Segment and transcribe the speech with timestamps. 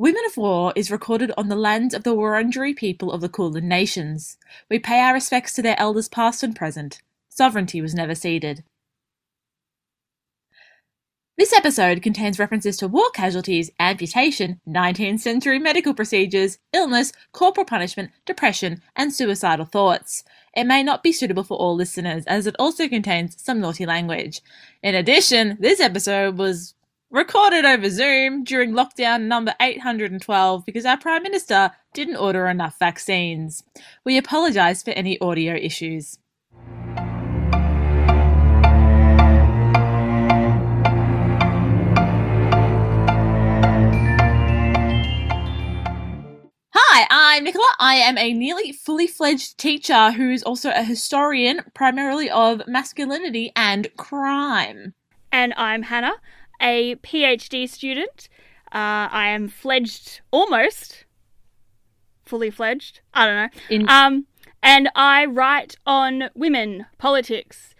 [0.00, 3.68] Women of War is recorded on the land of the Wurundjeri people of the Kulin
[3.68, 4.38] Nations.
[4.70, 7.02] We pay our respects to their elders past and present.
[7.28, 8.64] Sovereignty was never ceded.
[11.36, 18.10] This episode contains references to war casualties, amputation, 19th century medical procedures, illness, corporal punishment,
[18.24, 20.24] depression, and suicidal thoughts.
[20.56, 24.40] It may not be suitable for all listeners, as it also contains some naughty language.
[24.82, 26.74] In addition, this episode was
[27.10, 33.64] recorded over Zoom during lockdown number 812 because our Prime Minister didn't order enough vaccines.
[34.04, 36.18] We apologise for any audio issues.
[46.72, 47.64] Hi, I'm Nicola.
[47.80, 53.88] I am a nearly fully fledged teacher who's also a historian, primarily of masculinity and
[53.96, 54.94] crime.
[55.32, 56.14] And I'm Hannah,
[56.60, 58.28] a PhD student.
[58.72, 61.04] Uh, I am fledged, almost
[62.24, 63.00] fully fledged.
[63.12, 63.60] I don't know.
[63.68, 64.26] In- um,
[64.62, 67.74] and I write on women, politics,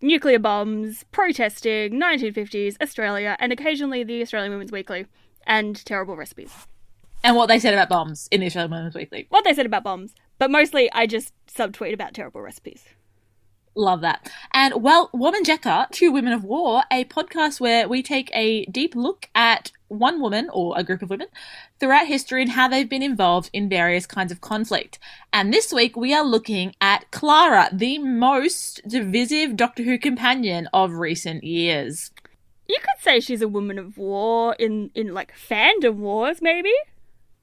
[0.00, 5.06] nuclear bombs, protesting, 1950s, Australia, and occasionally the Australian Women's Weekly,
[5.46, 6.52] and terrible recipes.
[7.24, 9.26] And what they said about bombs in the Australian Women's Weekly.
[9.30, 12.84] What they said about bombs, but mostly I just subtweet about terrible recipes.
[13.76, 14.32] Love that.
[14.52, 18.96] And well, Woman Jekka, Two Women of War, a podcast where we take a deep
[18.96, 21.28] look at one woman or a group of women
[21.78, 24.98] throughout history and how they've been involved in various kinds of conflict.
[25.30, 30.94] And this week we are looking at Clara, the most divisive Doctor Who companion of
[30.94, 32.10] recent years.
[32.66, 36.72] You could say she's a woman of war in, in like fandom wars, maybe?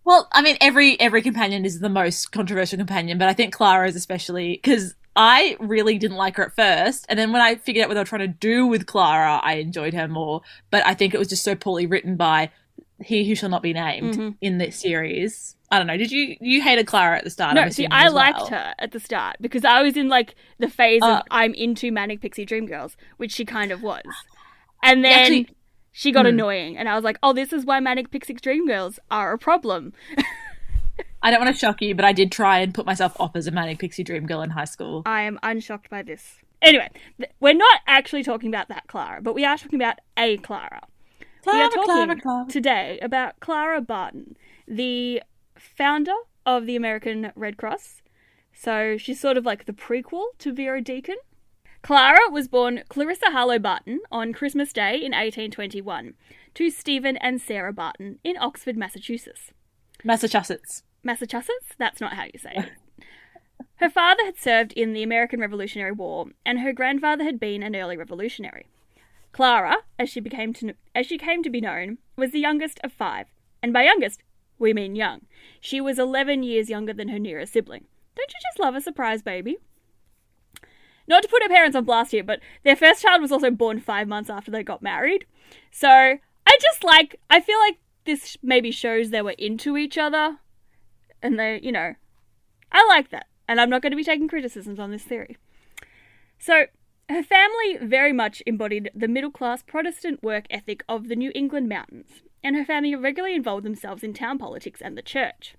[0.04, 3.88] Well, I mean, every every companion is the most controversial companion, but I think Clara
[3.88, 7.84] is especially because I really didn't like her at first, and then when I figured
[7.84, 10.42] out what they were trying to do with Clara, I enjoyed her more.
[10.72, 12.50] But I think it was just so poorly written by
[13.04, 14.36] he who shall not be named Mhm.
[14.42, 15.56] in this series.
[15.72, 15.98] I don't know.
[15.98, 17.56] Did you you hated Clara at the start?
[17.56, 18.48] No, see, I liked well.
[18.50, 21.92] her at the start because I was in like the phase Uh, of I'm into
[21.92, 24.04] Manic Pixie Dream Girls, which she kind of was.
[24.84, 25.50] And then actually-
[25.92, 26.30] she got Hmm.
[26.30, 29.38] annoying, and I was like, oh, this is why Manic Pixie Dream Girls are a
[29.38, 29.94] problem.
[31.24, 33.48] I don't want to shock you, but I did try and put myself off as
[33.48, 35.04] a manic pixie dream girl in high school.
[35.06, 36.40] I am unshocked by this.
[36.62, 40.38] Anyway, th- we're not actually talking about that Clara, but we are talking about a
[40.38, 40.82] Clara.
[41.46, 42.46] we are Clara, talking Clara, Clara.
[42.50, 44.36] today about Clara Barton,
[44.68, 45.24] the
[45.58, 46.14] founder
[46.46, 48.02] of the American Red Cross.
[48.54, 51.16] So she's sort of like the prequel to Vera Deacon.
[51.82, 56.14] Clara was born Clarissa Harlow Barton on Christmas Day in 1821
[56.54, 59.52] to Stephen and Sarah Barton in Oxford, Massachusetts.
[60.04, 60.84] Massachusetts.
[61.04, 61.76] Massachusetts?
[61.78, 62.72] That's not how you say it.
[63.78, 67.76] Her father had served in the American Revolutionary War, and her grandfather had been an
[67.76, 68.68] early revolutionary.
[69.34, 72.94] Clara, as she became to as she came to be known, was the youngest of
[72.94, 73.28] five,
[73.62, 74.22] and by youngest
[74.58, 75.22] we mean young.
[75.60, 77.86] She was eleven years younger than her nearest sibling.
[78.16, 79.58] Don't you just love a surprise baby?
[81.08, 83.82] Not to put her parents on blast here, but their first child was also born
[83.82, 85.26] five months after they got married.
[85.72, 90.38] So I just like I feel like this maybe shows they were into each other
[91.24, 91.96] and they, you know,
[92.72, 93.28] I like that.
[93.48, 95.38] And I'm not going to be taking criticisms on this theory.
[96.38, 96.66] So,
[97.10, 101.68] her family very much embodied the middle class Protestant work ethic of the New England
[101.68, 105.56] mountains, and her family regularly involved themselves in town politics and the church.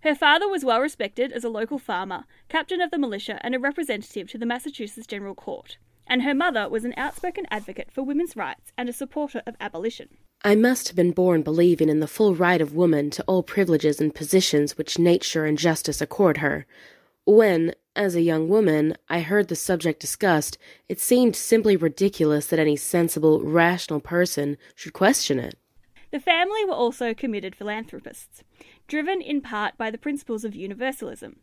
[0.00, 3.58] Her father was well respected as a local farmer, captain of the militia, and a
[3.58, 8.36] representative to the Massachusetts General Court, and her mother was an outspoken advocate for women's
[8.36, 10.16] rights and a supporter of abolition.
[10.46, 14.00] I must have been born believing in the full right of woman to all privileges
[14.00, 16.66] and positions which nature and justice accord her.
[17.24, 20.56] When, as a young woman, I heard the subject discussed,
[20.88, 25.58] it seemed simply ridiculous that any sensible, rational person should question it.
[26.12, 28.44] The family were also committed philanthropists,
[28.86, 31.40] driven in part by the principles of universalism,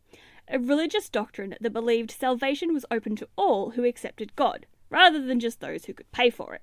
[0.47, 5.41] a religious doctrine that believed salvation was open to all who accepted God, rather than
[5.41, 6.61] just those who could pay for it.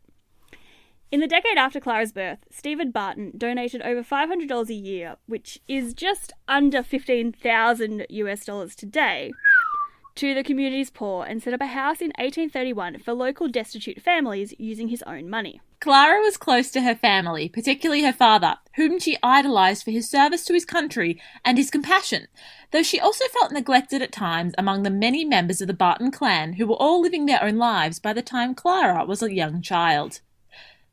[1.12, 5.92] In the decade after Clara's birth, Stephen Barton donated over $500 a year, which is
[5.92, 9.33] just under 15,000 US dollars today,
[10.15, 14.54] to the community's poor and set up a house in 1831 for local destitute families
[14.57, 15.60] using his own money.
[15.80, 20.45] Clara was close to her family, particularly her father, whom she idolized for his service
[20.45, 22.28] to his country and his compassion,
[22.71, 26.53] though she also felt neglected at times among the many members of the Barton clan
[26.53, 30.21] who were all living their own lives by the time Clara was a young child.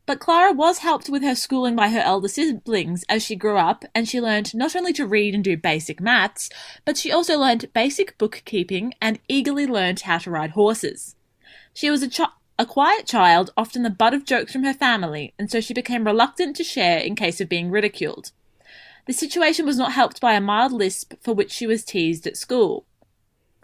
[0.07, 3.83] But Clara was helped with her schooling by her elder siblings as she grew up,
[3.93, 6.49] and she learned not only to read and do basic maths,
[6.85, 11.17] but she also learned basic bookkeeping and eagerly learned how to ride horses.
[11.73, 12.27] She was a,
[12.57, 16.05] a quiet child, often the butt of jokes from her family, and so she became
[16.05, 18.31] reluctant to share in case of being ridiculed.
[19.07, 22.37] The situation was not helped by a mild lisp for which she was teased at
[22.37, 22.85] school.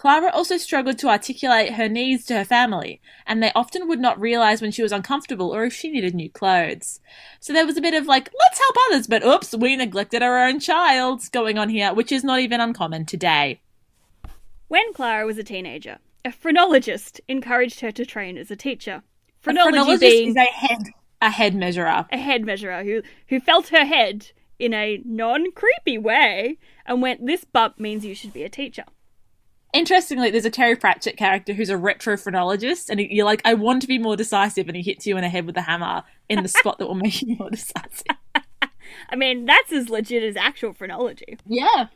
[0.03, 4.19] Clara also struggled to articulate her needs to her family, and they often would not
[4.19, 6.99] realize when she was uncomfortable or if she needed new clothes.
[7.39, 10.45] So there was a bit of like, let's help others, but oops, we neglected our
[10.45, 13.61] own child going on here, which is not even uncommon today.
[14.67, 19.03] When Clara was a teenager, a phrenologist encouraged her to train as a teacher.
[19.39, 20.79] Phrenology a phrenologist being is a head
[21.21, 22.07] a head measurer.
[22.11, 27.25] a head measurer who, who felt her head in a non creepy way and went,
[27.25, 28.83] This bump means you should be a teacher.
[29.73, 33.81] Interestingly, there's a Terry Pratchett character who's a retro phrenologist, and you're like, I want
[33.81, 36.43] to be more decisive, and he hits you in the head with a hammer in
[36.43, 38.17] the spot that will make you more decisive.
[39.09, 41.39] I mean, that's as legit as actual phrenology.
[41.47, 41.87] Yeah.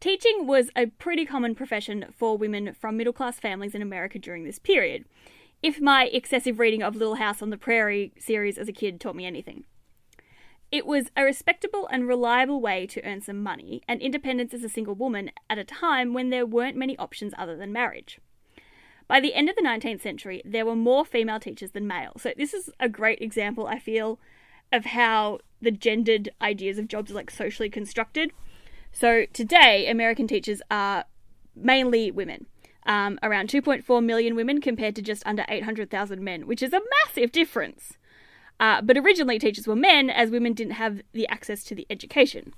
[0.00, 4.44] Teaching was a pretty common profession for women from middle class families in America during
[4.44, 5.04] this period,
[5.62, 9.16] if my excessive reading of Little House on the Prairie series as a kid taught
[9.16, 9.64] me anything.
[10.76, 14.68] It was a respectable and reliable way to earn some money and independence as a
[14.68, 18.20] single woman at a time when there weren't many options other than marriage.
[19.08, 22.12] By the end of the 19th century, there were more female teachers than male.
[22.18, 24.18] So, this is a great example, I feel,
[24.70, 28.32] of how the gendered ideas of jobs are like socially constructed.
[28.92, 31.06] So, today, American teachers are
[31.54, 32.48] mainly women.
[32.84, 37.32] Um, around 2.4 million women compared to just under 800,000 men, which is a massive
[37.32, 37.96] difference.
[38.58, 42.54] Uh, but originally, teachers were men, as women didn't have the access to the education.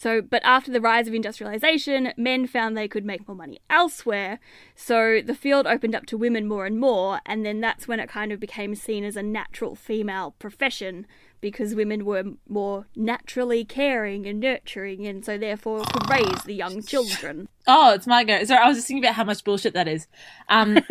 [0.00, 4.38] So, but after the rise of industrialization, men found they could make more money elsewhere.
[4.74, 8.08] So the field opened up to women more and more, and then that's when it
[8.08, 11.06] kind of became seen as a natural female profession
[11.42, 16.82] because women were more naturally caring and nurturing, and so therefore could raise the young
[16.82, 17.48] children.
[17.66, 18.42] Oh, it's my go.
[18.44, 20.06] Sorry, I was just thinking about how much bullshit that is.
[20.48, 20.78] Um,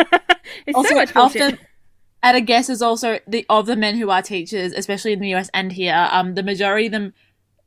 [0.66, 1.42] It's also, so much bullshit.
[1.42, 1.60] often
[2.24, 5.34] at a guess is also the of the men who are teachers, especially in the
[5.36, 6.08] US and here.
[6.12, 7.14] Um, the majority of them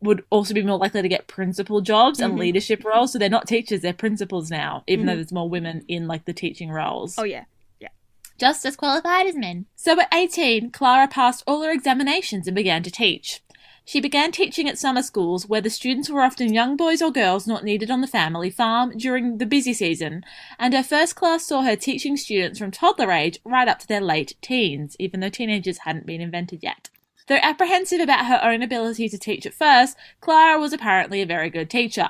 [0.01, 2.39] would also be more likely to get principal jobs and Mhm.
[2.39, 3.13] leadership roles.
[3.13, 6.33] So they're not teachers; they're principals now, even though there's more women in like the
[6.33, 7.17] teaching roles.
[7.19, 7.45] oh yeah.
[7.81, 7.89] yeah,
[8.39, 9.67] just as qualified as men.
[9.77, 13.42] So at 18, Clara passed all her examinations and began to teach.
[13.85, 17.47] She began teaching at summer schools where the students were often young boys or girls
[17.47, 20.25] not needed on the family farm during the busy season,
[20.59, 24.01] and her first class saw her teaching students from toddler age right up to their
[24.01, 26.91] late teens, even though teenagers hadn't been invented yet.
[27.27, 31.51] Though apprehensive about her own ability to teach at first, Clara was apparently a very
[31.51, 32.09] good teacher.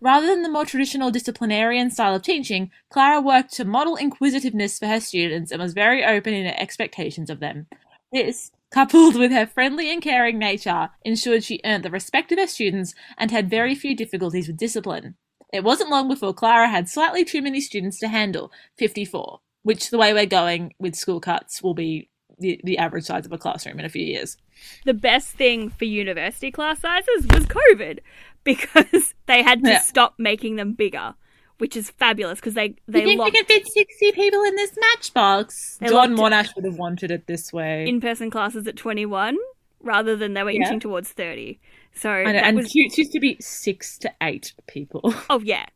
[0.00, 4.86] Rather than the more traditional disciplinarian style of teaching, Clara worked to model inquisitiveness for
[4.86, 7.66] her students and was very open in her expectations of them.
[8.12, 12.46] This, coupled with her friendly and caring nature, ensured she earned the respect of her
[12.46, 15.14] students and had very few difficulties with discipline.
[15.50, 19.96] It wasn't long before Clara had slightly too many students to handle 54, which, the
[19.96, 23.78] way we're going with school cuts, will be the, the average size of a classroom
[23.78, 24.36] in a few years.
[24.84, 28.00] the best thing for university class sizes was COVID
[28.44, 29.80] because they had to Yeah.
[29.80, 31.14] stop making them bigger,
[31.58, 34.56] which is fabulous because they You they think locked we can fit 60 people in
[34.56, 35.78] this matchbox?
[35.78, 37.86] They John Monash would have wanted it this way.
[37.88, 39.36] in-person classes at 21
[39.80, 40.62] rather than they were Yeah.
[40.62, 41.58] inching towards 30.
[41.94, 45.00] So know, and was used to be six to eight people.
[45.30, 45.66] oh yeah.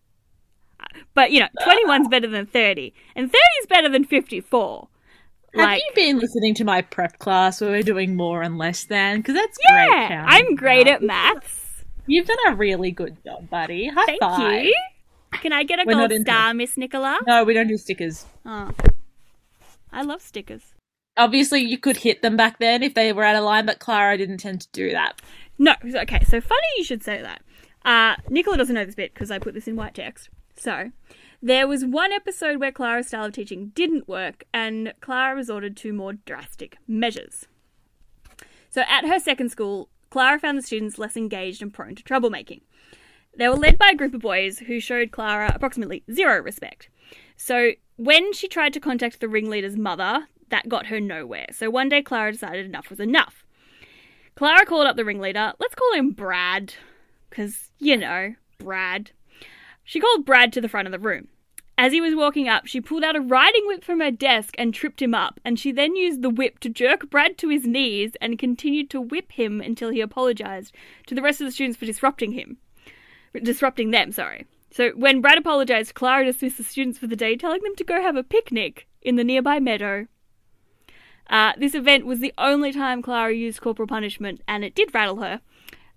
[1.15, 4.89] But you know, 21's better than 30 and 30's better than 54.
[5.55, 8.85] Have Like you been listening to my prep class where we're doing more and less
[8.85, 9.17] than?
[9.19, 10.17] Because that's yeah, great.
[10.19, 11.85] I'm great at maths.
[12.07, 13.89] You've done a really good job, buddy.
[13.89, 14.65] High Thank five.
[14.65, 14.75] you.
[15.33, 17.19] Can I get a We're gold star, Miss Nicola?
[17.27, 18.27] No, we don't do stickers.
[18.45, 18.71] Oh.
[19.93, 20.75] I love stickers.
[21.17, 24.17] Obviously, you could hit them back then if they were out of line, but Clara
[24.17, 25.21] didn't tend to do that.
[25.59, 27.43] No, okay, so funny you should say that.
[27.85, 30.29] Uh, Nicola doesn't know this bit because I put this in white text.
[30.57, 30.91] So,
[31.43, 35.93] there was one episode where Clara's style of teaching didn't work, and Clara resorted to
[35.93, 37.47] more drastic measures.
[38.69, 42.63] So, at her second school, Clara found the students less engaged and prone to troublemaking.
[43.37, 46.89] They were led by a group of boys who showed Clara approximately zero respect.
[47.37, 51.47] So, when she tried to contact the ringleader's mother, that got her nowhere.
[51.53, 53.45] So, one day Clara decided enough was enough.
[54.35, 55.53] Clara called up the ringleader.
[55.59, 56.75] Let's call him Brad,
[57.29, 59.13] because, you know, Brad.
[59.85, 61.29] She called Brad to the front of the room.
[61.79, 64.75] As he was walking up, she pulled out a riding whip from her desk and
[64.75, 68.13] tripped him up, and she then used the whip to jerk Brad to his knees
[68.21, 70.75] and continued to whip him until he apologized
[71.07, 72.59] to the rest of the students for disrupting him.
[73.33, 74.47] Disrupting them, sorry.
[74.73, 78.01] So when Brad apologized, Clara dismissed the students for the day, telling them to go
[78.01, 80.07] have a picnic in the nearby meadow.
[81.29, 85.21] Uh, this event was the only time Clara used corporal punishment, and it did rattle
[85.21, 85.41] her.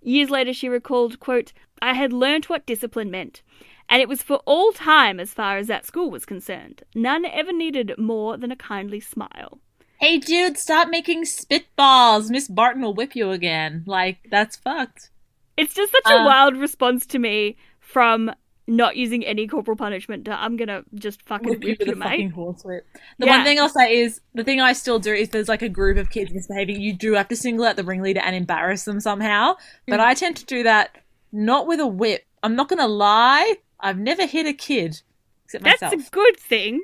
[0.00, 3.42] Years later, she recalled, quote, I had learnt what discipline meant,
[3.88, 6.82] and it was for all time as far as that school was concerned.
[6.94, 9.58] None ever needed more than a kindly smile.
[9.98, 12.30] Hey, dude, stop making spitballs.
[12.30, 13.82] Miss Barton will whip you again.
[13.86, 15.10] Like, that's fucked.
[15.56, 18.30] It's just such a Uh, wild response to me from
[18.66, 21.94] not using any corporal punishment to I'm gonna just fucking Whip you whip with you,
[21.94, 22.32] a mate.
[22.34, 23.36] The Yeah.
[23.36, 25.98] one thing I'll say is the thing I still do is there's like a group
[25.98, 26.80] of kids misbehaving.
[26.80, 29.56] You do have to single out the ringleader and embarrass them somehow.
[29.86, 30.04] But Mm.
[30.04, 30.96] I tend to do that
[31.30, 32.24] not with a whip.
[32.42, 33.56] I'm not gonna lie.
[33.80, 35.02] I've never hit a kid
[35.44, 36.06] except That's myself.
[36.08, 36.80] a good thing.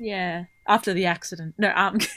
[0.00, 1.54] Yeah, after the accident.
[1.56, 1.98] No, um.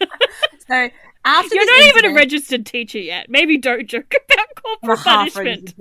[0.68, 0.88] so
[1.24, 3.26] after You're this not even a incident- registered teacher yet.
[3.28, 5.74] Maybe don't joke about I'm a corporal punishment.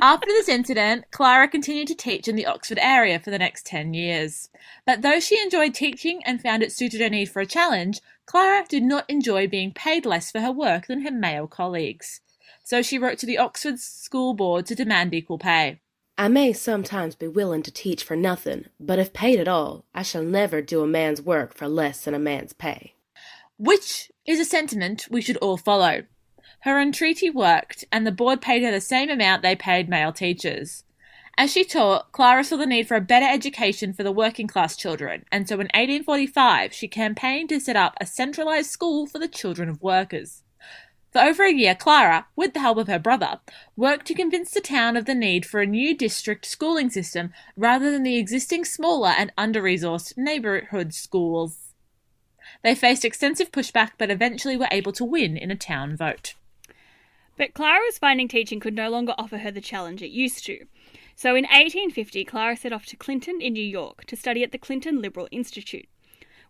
[0.00, 3.92] After this incident, Clara continued to teach in the Oxford area for the next 10
[3.92, 4.48] years.
[4.86, 8.64] But though she enjoyed teaching and found it suited her need for a challenge, Clara
[8.68, 12.20] did not enjoy being paid less for her work than her male colleagues.
[12.64, 15.80] So she wrote to the Oxford School Board to demand equal pay.
[16.16, 20.02] I may sometimes be willing to teach for nothing, but if paid at all, I
[20.02, 22.94] shall never do a man's work for less than a man's pay.
[23.58, 26.04] which is a sentiment we should all follow.
[26.60, 30.84] Her entreaty worked, and the board paid her the same amount they paid male teachers.
[31.36, 34.76] As she taught, Clara saw the need for a better education for the working class
[34.76, 39.28] children, and so in 1845 she campaigned to set up a centralised school for the
[39.28, 40.42] children of workers.
[41.10, 43.40] For over a year, Clara, with the help of her brother,
[43.76, 47.90] worked to convince the town of the need for a new district schooling system rather
[47.90, 51.71] than the existing smaller and under resourced neighbourhood schools.
[52.62, 56.34] They faced extensive pushback but eventually were able to win in a town vote.
[57.36, 60.66] But Clara was finding teaching could no longer offer her the challenge it used to.
[61.16, 64.58] So in 1850, Clara set off to Clinton in New York to study at the
[64.58, 65.88] Clinton Liberal Institute,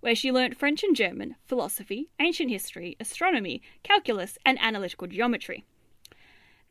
[0.00, 5.64] where she learnt French and German, philosophy, ancient history, astronomy, calculus, and analytical geometry.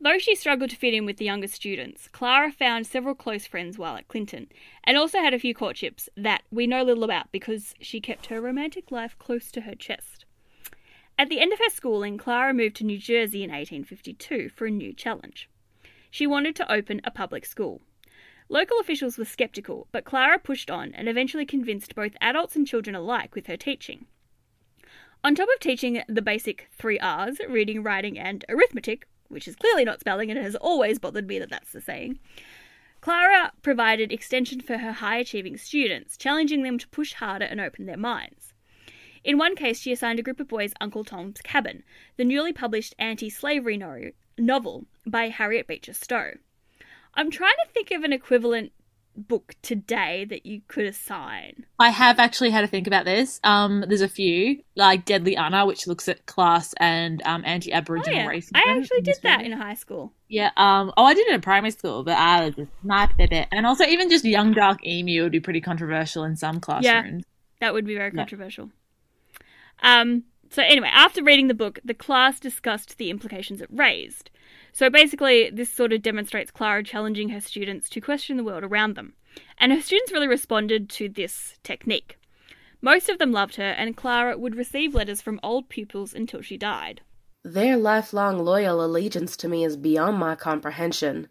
[0.02, 3.78] Though she struggled to fit in with the younger students, Clara found several close friends
[3.78, 4.48] while at Clinton,
[4.82, 8.40] and also had a few courtships that we know little about because she kept her
[8.40, 10.24] romantic life close to her chest.
[11.16, 14.72] At the end of her schooling, Clara moved to New Jersey in 1852 for a
[14.72, 15.48] new challenge.
[16.10, 17.80] She wanted to open a public school.
[18.48, 22.96] Local officials were skeptical, but Clara pushed on and eventually convinced both adults and children
[22.96, 24.06] alike with her teaching.
[25.22, 29.84] On top of teaching the basic three R's reading, writing, and arithmetic, which is clearly
[29.84, 32.18] not spelling and it has always bothered me that that's the saying
[33.02, 37.86] Clara provided extension for her high achieving students, challenging them to push harder and open
[37.86, 38.54] their minds.
[39.24, 41.82] In one case, she assigned a group of boys Uncle Tom's Cabin,
[42.16, 46.34] the newly published anti slavery no- novel by Harriet Beecher Stowe.
[47.14, 48.70] I'm trying to think of an equivalent
[49.16, 51.66] book today that you could assign.
[51.78, 53.40] I have actually had to think about this.
[53.44, 57.76] Um, there's a few, like Deadly Unna, which looks at class and um, anti Oh,
[57.76, 58.28] Aboriginal yeah.
[58.28, 58.52] racism.
[58.54, 60.12] I actually did that in high school.
[60.28, 63.32] Yeah, um, oh, I did it in primary school, but I was just sniped at
[63.32, 63.48] it.
[63.52, 67.24] And also, even just Young Dark Emu would be pretty controversial in some classrooms.
[67.60, 68.16] Yeah, That would be very Yeah.
[68.20, 68.70] controversial.
[69.82, 74.30] Um, so, anyway, after reading the book, the class discussed the implications it raised.
[74.72, 78.94] So, basically, this sort of demonstrates Clara challenging her students to question the world around
[78.94, 79.14] them.
[79.58, 82.18] And her students really responded to this technique.
[82.80, 86.56] Most of them loved her, and Clara would receive letters from old pupils until she
[86.56, 87.00] died.
[87.44, 91.28] Their lifelong loyal allegiance to me is beyond my comprehension.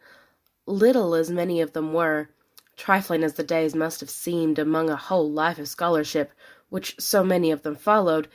[0.66, 2.30] Little as many of them were,
[2.78, 6.32] trifling as the days must have seemed among a whole life of scholarship
[6.70, 8.30] which so many of them followed,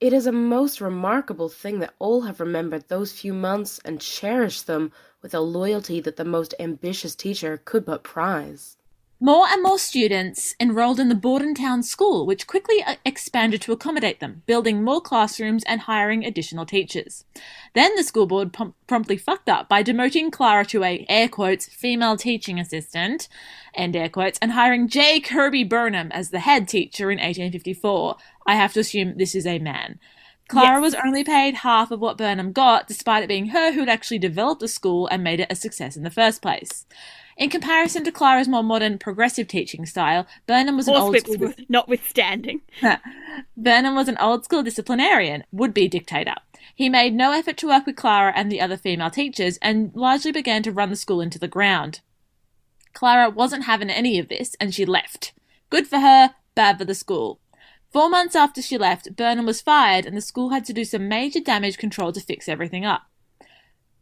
[0.00, 4.66] it is a most remarkable thing that all have remembered those few months and cherished
[4.66, 8.76] them with a loyalty that the most ambitious teacher could but prize.
[9.24, 14.20] More and more students enrolled in the Bordentown School, which quickly uh, expanded to accommodate
[14.20, 17.24] them, building more classrooms and hiring additional teachers.
[17.72, 21.64] Then the school board prom- promptly fucked up by demoting Clara to a air quotes
[21.64, 23.28] female teaching assistant,
[23.72, 25.20] end air quotes, and hiring J.
[25.20, 28.16] Kirby Burnham as the head teacher in 1854.
[28.46, 30.00] I have to assume this is a man.
[30.48, 30.92] Clara Yes.
[30.92, 34.60] was only paid half of what Burnham got, despite it being her who'd actually developed
[34.60, 36.84] the school and made it a success in the first place.
[37.36, 41.52] In comparison to Clara's more modern, progressive teaching style, Burnham was an old school.
[41.68, 42.60] notwithstanding.
[43.56, 46.34] Burnham was an old school disciplinarian, would be dictator.
[46.74, 50.32] He made no effort to work with Clara and the other female teachers and largely
[50.32, 52.00] began to run the school into the ground.
[52.92, 55.32] Clara wasn't having any of this and she left.
[55.70, 57.40] Good for her, bad for the school.
[57.92, 61.08] Four months after she left, Burnham was fired and the school had to do some
[61.08, 63.02] major damage control to fix everything up.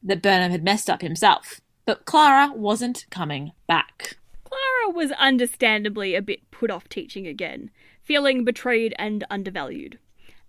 [0.02, 1.60] That Burnham had messed up himself.
[1.84, 4.16] But Clara wasn't coming back.
[4.44, 7.70] Clara was understandably a bit put off teaching again,
[8.02, 9.98] feeling betrayed and undervalued.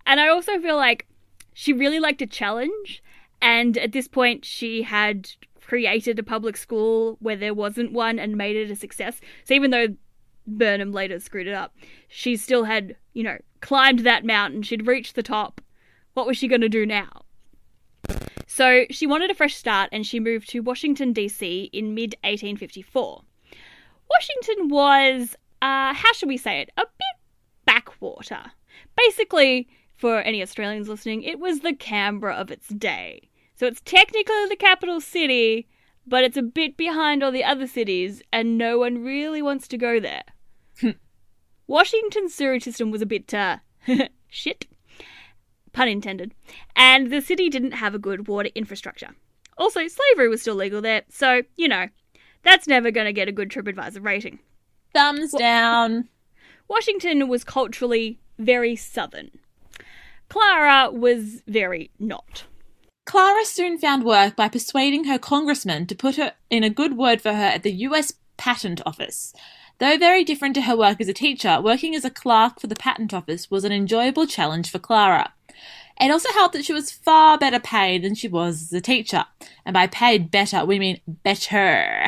[0.06, 1.08] And I also feel like
[1.54, 3.02] she really liked a challenge,
[3.42, 5.30] and at this point, she had
[5.62, 9.22] created a public school where there wasn't one and made it a success.
[9.46, 9.96] So even though
[10.46, 11.75] Burnham later screwed it up,
[12.08, 15.62] she still had, you know, climbed that mountain, she'd reached the top.
[16.13, 17.24] What was she going to do now?
[18.48, 21.69] So she wanted a fresh start and she moved to Washington, D.C.
[21.74, 23.24] in mid 1854.
[24.10, 27.24] Washington was, uh, how should we say it, a bit
[27.65, 28.51] backwater.
[28.95, 33.29] Basically, for any Australians listening, it was the Canberra of its day.
[33.55, 35.67] So it's technically the capital city,
[36.05, 39.77] but it's a bit behind all the other cities, and no one really wants to
[39.77, 40.24] go there.
[41.67, 43.57] Washington's sewage system was a bit, uh,
[44.27, 44.67] shit.
[45.74, 46.34] Pun intended.
[46.75, 49.10] And the city didn't have a good water infrastructure.
[49.58, 51.88] Also, slavery was still legal there, so, you know,
[52.44, 54.39] that's never going to get a good TripAdvisor rating.
[54.94, 56.10] Thumbs down.
[56.68, 59.32] Washington was culturally very southern.
[60.30, 62.46] Clara was very not.
[63.06, 67.22] Clara soon found work by persuading her congressman to put her in a good word
[67.22, 69.34] for her at the US Patent Office.
[69.80, 72.75] Though very different to her work as a teacher, working as a clerk for the
[72.75, 75.34] Patent Office was an enjoyable challenge for Clara.
[76.00, 79.26] It also helped that she was far better paid than she was as a teacher.
[79.66, 82.08] And by paid better, we mean better.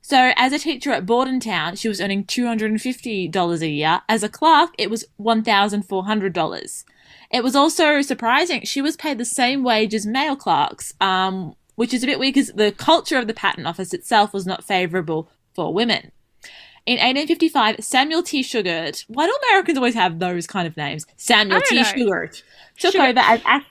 [0.00, 4.02] So, as a teacher at Bordentown, she was earning $250 a year.
[4.08, 6.84] As a clerk, it was $1,400.
[7.30, 8.62] It was also surprising.
[8.64, 12.34] She was paid the same wage as male clerks, um, which is a bit weird
[12.34, 16.12] because the culture of the patent office itself was not favourable for women.
[16.86, 18.42] In 1855, Samuel T.
[18.42, 21.06] Shugert, why do Americans always have those kind of names?
[21.16, 21.76] Samuel T.
[21.76, 21.82] know.
[21.82, 22.42] Shugert
[22.78, 23.66] took over as act-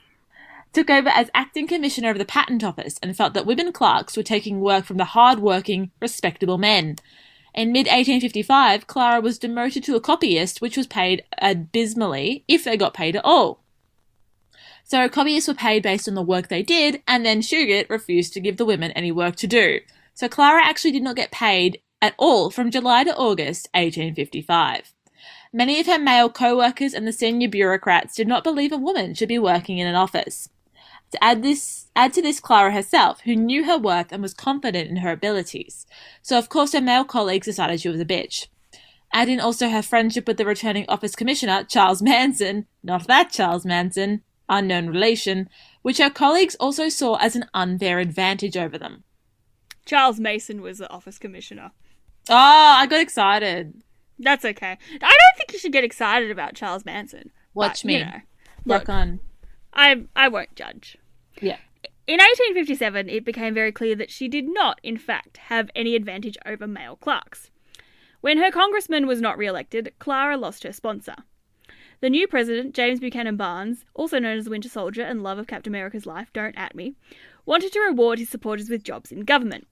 [0.72, 4.24] took over as acting commissioner of the patent office and felt that women clerks were
[4.24, 6.96] taking work from the hard-working, respectable men.
[7.54, 12.76] In mid 1855, Clara was demoted to a copyist, which was paid abysmally if they
[12.76, 13.62] got paid at all.
[14.82, 18.40] So copyists were paid based on the work they did, and then Shugert refused to
[18.40, 19.78] give the women any work to do.
[20.14, 24.92] So Clara actually did not get paid at all from July to August 1855.
[25.54, 29.30] Many of her male co-workers and the senior bureaucrats did not believe a woman should
[29.30, 30.50] be working in an office.
[31.12, 34.90] To add this, add to this Clara herself, who knew her worth and was confident
[34.90, 35.86] in her abilities.
[36.20, 38.48] So of course her male colleagues decided she was a bitch.
[39.14, 43.64] Add in also her friendship with the returning office commissioner, Charles Manson, not that Charles
[43.64, 45.48] Manson, unknown relation,
[45.80, 49.04] which her colleagues also saw as an unfair advantage over them.
[49.86, 51.70] Charles Mason was the office commissioner.
[52.28, 52.34] Oh,
[52.78, 53.82] I got excited.
[54.18, 54.78] That's okay.
[54.92, 57.30] I don't think you should get excited about Charles Manson.
[57.52, 57.98] Watch but, me.
[57.98, 58.20] You know,
[58.64, 59.20] look, on.
[59.72, 60.96] I I won't judge.
[61.40, 61.58] Yeah.
[62.06, 66.36] In 1857, it became very clear that she did not, in fact, have any advantage
[66.44, 67.50] over male clerks.
[68.20, 71.16] When her congressman was not re elected, Clara lost her sponsor.
[72.00, 75.46] The new president, James Buchanan Barnes, also known as the Winter Soldier and love of
[75.46, 76.94] Captain America's life, don't at me,
[77.46, 79.66] wanted to reward his supporters with jobs in government.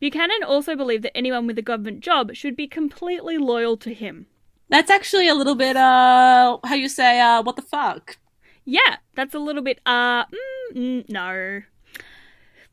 [0.00, 4.26] Buchanan also believed that anyone with a government job should be completely loyal to him.
[4.68, 8.16] That's actually a little bit, uh, how you say, uh, what the fuck?
[8.64, 11.62] Yeah, that's a little bit, uh, mm, mm, no.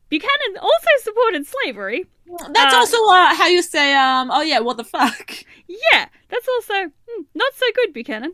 [0.08, 2.06] Buchanan also supported slavery.
[2.50, 5.32] That's Uh, also, uh, how you say, um, oh yeah, what the fuck?
[5.92, 8.32] Yeah, that's also mm, not so good, Buchanan.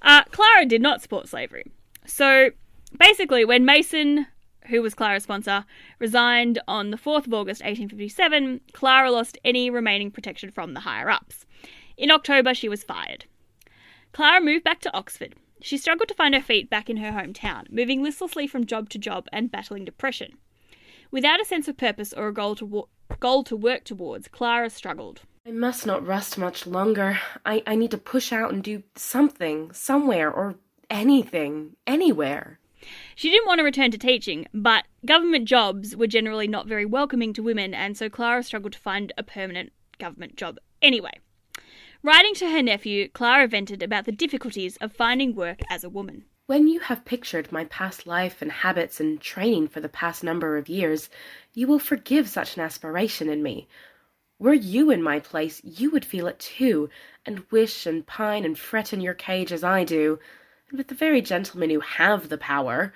[0.00, 1.64] Uh, Clara did not support slavery.
[2.06, 2.50] So
[2.98, 4.26] basically, when Mason,
[4.66, 5.64] who was Clara's sponsor,
[5.98, 11.10] resigned on the 4th of August 1857, Clara lost any remaining protection from the higher
[11.10, 11.46] ups.
[11.96, 13.24] In October, she was fired.
[14.12, 15.34] Clara moved back to Oxford.
[15.62, 18.98] She struggled to find her feet back in her hometown, moving listlessly from job to
[18.98, 20.34] job and battling depression.
[21.10, 24.70] Without a sense of purpose or a goal to, wo- goal to work towards, Clara
[24.70, 25.22] struggled.
[25.46, 27.18] I must not rest much longer.
[27.44, 30.56] I, I need to push out and do something, somewhere, or
[30.88, 32.59] anything, anywhere.
[33.20, 37.34] She didn't want to return to teaching, but government jobs were generally not very welcoming
[37.34, 41.12] to women, and so Clara struggled to find a permanent government job anyway.
[42.02, 46.24] Writing to her nephew, Clara vented about the difficulties of finding work as a woman.
[46.46, 50.56] When you have pictured my past life and habits and training for the past number
[50.56, 51.10] of years,
[51.52, 53.68] you will forgive such an aspiration in me.
[54.38, 56.88] Were you in my place, you would feel it too,
[57.26, 60.18] and wish and pine and fret in your cage as I do.
[60.72, 62.92] With the very gentlemen who have the power,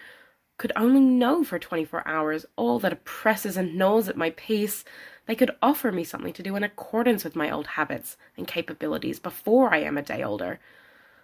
[0.58, 4.84] could only know for twenty four hours all that oppresses and gnaws at my peace,
[5.26, 9.18] they could offer me something to do in accordance with my old habits and capabilities
[9.18, 10.60] before I am a day older.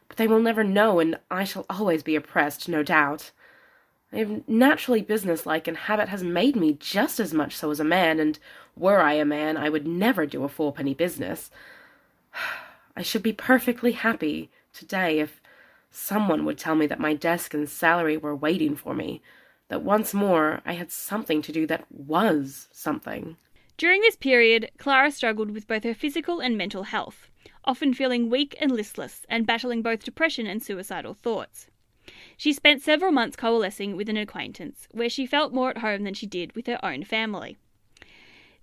[0.08, 3.30] But they will never know, and I shall always be oppressed, no doubt.
[4.12, 7.84] I am naturally businesslike, and habit has made me just as much so as a
[7.84, 8.40] man, and
[8.74, 11.52] were I a man, I would never do a fourpenny business.
[12.96, 15.39] I should be perfectly happy today if
[15.90, 19.22] someone would tell me that my desk and salary were waiting for me,
[19.68, 23.36] that once more I had something to do that was something.
[23.76, 27.28] During this period, Clara struggled with both her physical and mental health,
[27.64, 31.66] often feeling weak and listless and battling both depression and suicidal thoughts.
[32.36, 36.14] She spent several months coalescing with an acquaintance, where she felt more at home than
[36.14, 37.56] she did with her own family.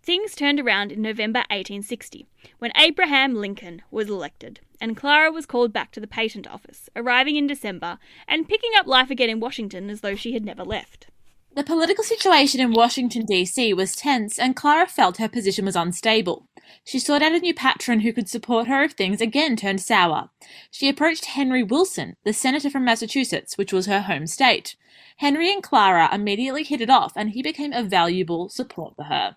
[0.08, 2.28] Things turned around in November 1860,
[2.60, 7.36] when Abraham Lincoln was elected, and Clara was called back to the patent office, arriving
[7.36, 11.08] in December and picking up life again in Washington as though she had never left.
[11.56, 13.74] The political situation in Washington, D.C.
[13.74, 16.46] was tense, and Clara felt her position was unstable.
[16.86, 20.30] She sought out a new patron who could support her if things again turned sour.
[20.72, 24.78] She approached Henry Wilson, the senator from Massachusetts, which was her home state.
[25.18, 29.36] Henry and Clara immediately hit it off, and he became a valuable support for her.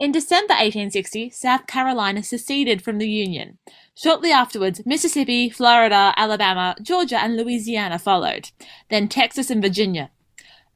[0.00, 3.58] In December 1860, South Carolina seceded from the Union.
[3.94, 8.48] Shortly afterwards, Mississippi, Florida, Alabama, Georgia, and Louisiana followed.
[8.88, 10.10] Then Texas and Virginia.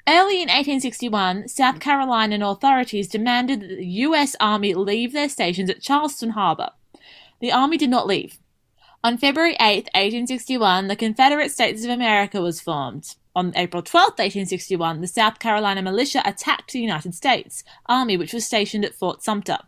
[0.07, 4.37] Early in 1861, South Carolinian authorities demanded that the U.S.
[4.41, 6.73] Army leave their stations at Charleston Harbor.
[7.41, 8.39] The Army did not leave.
[9.03, 13.17] On February 8, 1861, the Confederate States of America was formed.
[13.37, 18.45] On April 12, 1861, the South Carolina militia attacked the United States Army, which was
[18.45, 19.59] stationed at Fort Sumter.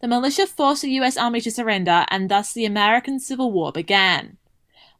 [0.00, 1.16] The militia forced the U.S.
[1.16, 4.38] Army to surrender, and thus the American Civil War began.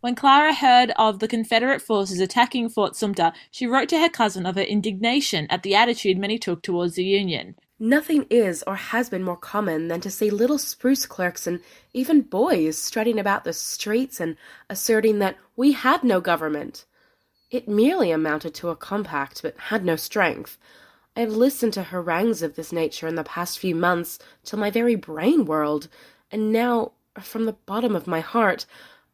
[0.01, 4.47] When Clara heard of the Confederate forces attacking Fort Sumter, she wrote to her cousin
[4.47, 7.57] of her indignation at the attitude many took towards the Union.
[7.81, 11.59] Nothing is or has been more common than to see little spruce clerks and
[11.93, 14.37] even boys strutting about the streets and
[14.71, 16.85] asserting that we had no government.
[17.55, 20.59] It merely amounted to a compact, but had no strength.
[21.15, 24.73] I have listened to harangues of this nature in the past few months till my
[24.73, 25.87] very brain whirled,
[26.33, 26.91] and now,
[27.21, 28.67] from the bottom of my heart,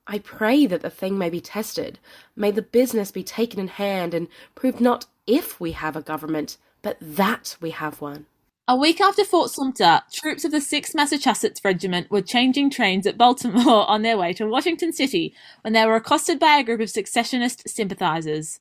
[0.07, 1.99] I pray that the thing may be tested,
[2.35, 6.57] may the business be taken in hand, and prove not if we have a government,
[6.81, 8.25] but that we have one.
[8.71, 13.19] A week after Fort Sumter, troops of the 6th Massachusetts Regiment were changing trains at
[13.19, 16.89] Baltimore on their way to Washington City when they were accosted by a group of
[16.89, 18.61] secessionist sympathizers.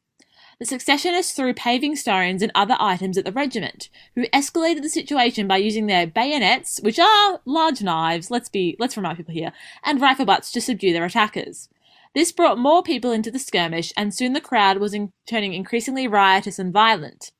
[0.57, 5.47] The secessionists threw paving stones and other items at the regiment, who escalated the situation
[5.47, 10.01] by using their bayonets, which are large knives, let's be let's remind people here, and
[10.01, 11.69] rifle butts to subdue their attackers.
[12.15, 16.07] This brought more people into the skirmish, and soon the crowd was in- turning increasingly
[16.07, 17.31] riotous and violent.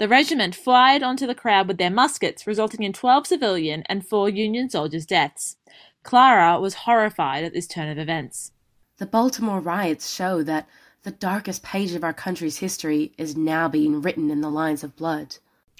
[0.00, 4.30] The regiment fired onto the crowd with their muskets, resulting in 12 civilian and 4
[4.30, 5.58] Union soldiers' deaths.
[6.02, 8.52] Clara was horrified at this turn of events.
[8.96, 10.66] The Baltimore riots show that
[11.02, 14.96] the darkest page of our country's history is now being written in the lines of
[14.96, 15.36] blood.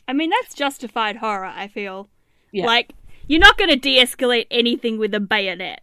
[0.06, 2.10] I mean, that's justified horror, I feel.
[2.52, 2.66] Yeah.
[2.66, 2.92] Like,
[3.26, 5.80] you're not going to de escalate anything with a bayonet.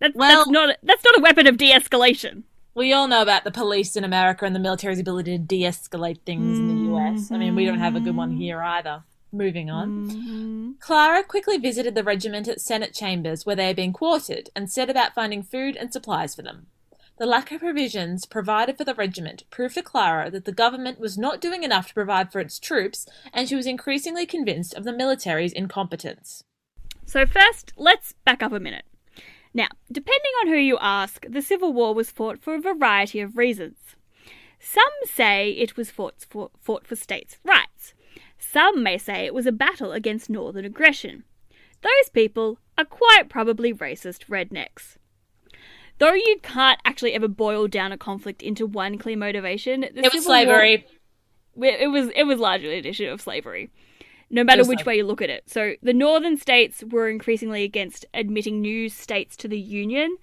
[0.00, 2.42] That's, Well- that's, not, that's not a weapon of de escalation.
[2.74, 6.20] We all know about the police in America and the military's ability to de escalate
[6.26, 6.85] things in the mm.
[6.96, 7.30] US.
[7.30, 8.40] I mean, we don't have a good one mm-hmm.
[8.40, 9.04] here either.
[9.32, 10.10] Moving on.
[10.10, 10.70] Mm-hmm.
[10.80, 14.88] Clara quickly visited the regiment at Senate Chambers where they had been quartered and set
[14.88, 16.66] about finding food and supplies for them.
[17.18, 21.16] The lack of provisions provided for the regiment proved to Clara that the government was
[21.16, 24.92] not doing enough to provide for its troops, and she was increasingly convinced of the
[24.92, 26.44] military's incompetence.
[27.06, 28.84] So, first, let's back up a minute.
[29.54, 33.38] Now, depending on who you ask, the Civil War was fought for a variety of
[33.38, 33.78] reasons.
[34.68, 37.94] Some say it was fought for, fought for states' rights.
[38.36, 41.22] Some may say it was a battle against northern aggression.
[41.82, 44.96] Those people are quite probably racist rednecks.
[45.98, 50.12] Though you can't actually ever boil down a conflict into one clear motivation, the It
[50.12, 50.86] was Civil slavery.
[51.54, 53.70] War, it was it was largely an issue of slavery,
[54.30, 54.94] no matter which slavery.
[54.94, 55.48] way you look at it.
[55.48, 60.16] So the northern states were increasingly against admitting new states to the union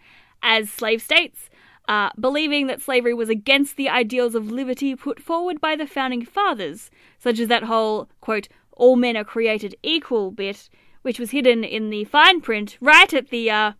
[0.43, 1.49] as slave states,
[1.87, 6.25] uh, believing that slavery was against the ideals of liberty put forward by the founding
[6.25, 10.69] fathers, such as that whole quote "all men are created equal" bit,
[11.01, 13.73] which was hidden in the fine print right at the uh,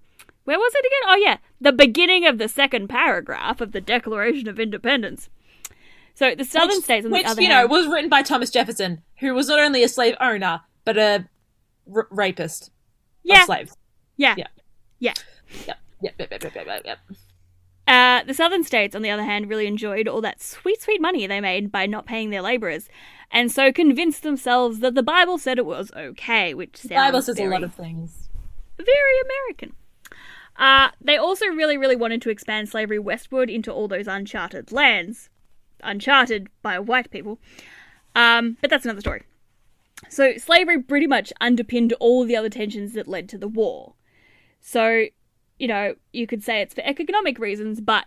[0.44, 1.14] where was it again?
[1.14, 5.30] Oh yeah, the beginning of the second paragraph of the Declaration of Independence.
[6.16, 8.22] So the southern which, states, on which the other you hand, know, was written by
[8.22, 11.28] Thomas Jefferson, who was not only a slave owner, but a
[11.94, 12.70] r- rapist
[13.24, 13.78] yeah, of slaves.
[14.18, 14.48] yeah, yeah.
[15.00, 15.14] yeah.
[15.66, 16.98] Yep, yep, yep, yep, yep, yep, yep.
[17.86, 21.28] Uh, the southern states, on the other hand, really enjoyed all that sweet, sweet money
[21.28, 22.88] they made by not paying their laborers,
[23.32, 27.22] and so convinced themselves that the Bible said it was okay, which sounds The Bible
[27.22, 28.30] says very, a lot of things.
[28.78, 29.76] very American.
[30.56, 35.30] Uh, they also really, really wanted to expand slavery westward into all those uncharted lands,
[35.82, 37.40] uncharted by white people.
[38.16, 39.24] Um, but that's another story.
[40.10, 43.96] So slavery pretty much underpinned all the other tensions that led to the war.
[44.62, 45.08] So,
[45.64, 48.04] you know, you could say it's for economic reasons, but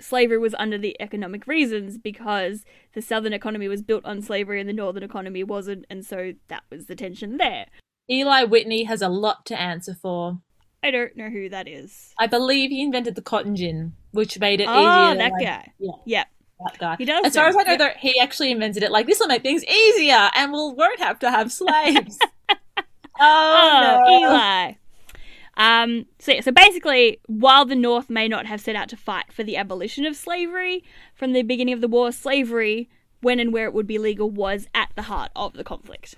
[0.00, 2.64] slavery was under the economic reasons because
[2.94, 6.62] the southern economy was built on slavery and the northern economy wasn't, and so that
[6.70, 7.66] was the tension there.
[8.10, 10.38] Eli Whitney has a lot to answer for.
[10.82, 12.14] I don't know who that is.
[12.18, 15.18] I believe he invented the cotton gin, which made it Oh, easier.
[15.18, 15.72] that like- guy.
[15.78, 15.92] Yeah.
[16.06, 16.24] Yeah.
[16.64, 16.96] that guy.
[16.96, 17.96] He does As far as I know, yep.
[17.98, 18.90] he actually invented it.
[18.90, 22.18] Like this will make things easier, and we will won't have to have slaves.
[22.48, 22.56] oh,
[23.20, 24.26] Oh, no.
[24.28, 24.72] Eli.
[25.60, 29.30] Um, so, yeah, so basically, while the North may not have set out to fight
[29.30, 30.82] for the abolition of slavery
[31.14, 32.88] from the beginning of the war, slavery,
[33.20, 36.16] when and where it would be legal, was at the heart of the conflict.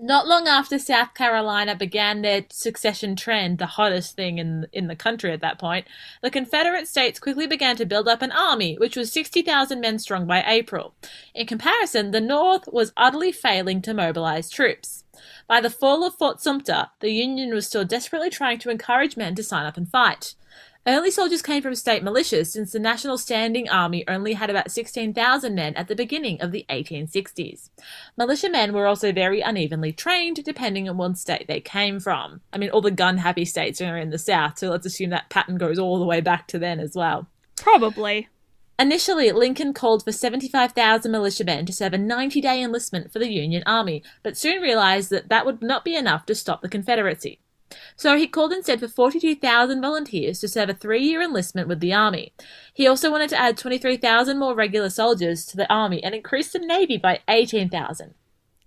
[0.00, 4.94] Not long after South Carolina began their succession trend, the hottest thing in in the
[4.94, 5.88] country at that point,
[6.22, 10.24] the Confederate States quickly began to build up an army, which was 60,000 men strong
[10.24, 10.94] by April.
[11.34, 15.02] In comparison, the North was utterly failing to mobilize troops.
[15.46, 19.34] By the fall of Fort Sumter, the Union was still desperately trying to encourage men
[19.34, 20.34] to sign up and fight.
[20.86, 25.54] Early soldiers came from state militias since the National Standing Army only had about 16,000
[25.54, 27.68] men at the beginning of the 1860s.
[28.16, 32.40] Militiamen were also very unevenly trained depending on what state they came from.
[32.54, 35.28] I mean, all the gun happy states are in the South, so let's assume that
[35.28, 37.28] pattern goes all the way back to then as well.
[37.56, 38.28] Probably.
[38.80, 43.64] Initially, Lincoln called for 75,000 militiamen to serve a 90 day enlistment for the Union
[43.66, 47.40] Army, but soon realized that that would not be enough to stop the Confederacy.
[47.96, 51.92] So he called instead for 42,000 volunteers to serve a three year enlistment with the
[51.92, 52.32] Army.
[52.72, 56.60] He also wanted to add 23,000 more regular soldiers to the Army and increase the
[56.60, 58.14] Navy by 18,000.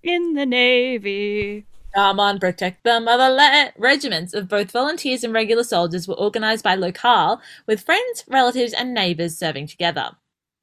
[0.03, 1.65] In the Navy.
[1.93, 3.73] Come on, protect the motherland.
[3.77, 8.93] Regiments of both volunteers and regular soldiers were organized by locale, with friends, relatives, and
[8.93, 10.11] neighbors serving together.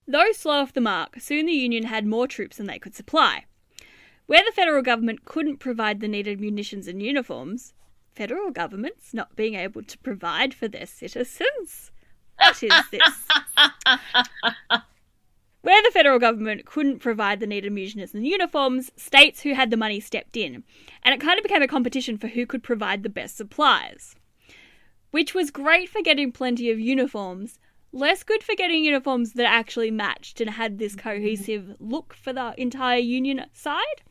[0.07, 3.45] Though slow off the mark, soon the Union had more troops than they could supply.
[4.27, 7.75] Where the federal government couldn't provide the needed munitions and uniforms,
[8.14, 11.91] federal governments not being able to provide for their citizens.
[12.38, 13.27] What is this?
[15.61, 19.77] Where the federal government couldn't provide the needed munitions and uniforms, states who had the
[19.77, 20.62] money stepped in,
[21.03, 24.14] and it kind of became a competition for who could provide the best supplies.
[25.11, 27.59] Which was great for getting plenty of uniforms,
[27.90, 32.55] less good for getting uniforms that actually matched and had this cohesive look for the
[32.57, 34.03] entire Union side,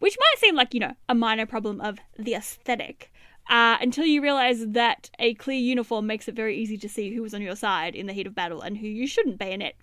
[0.00, 3.12] which might seem like, you know, a minor problem of the aesthetic.
[3.48, 7.22] Uh, until you realize that a clear uniform makes it very easy to see who
[7.22, 9.76] was on your side in the heat of battle and who you shouldn't bayonet.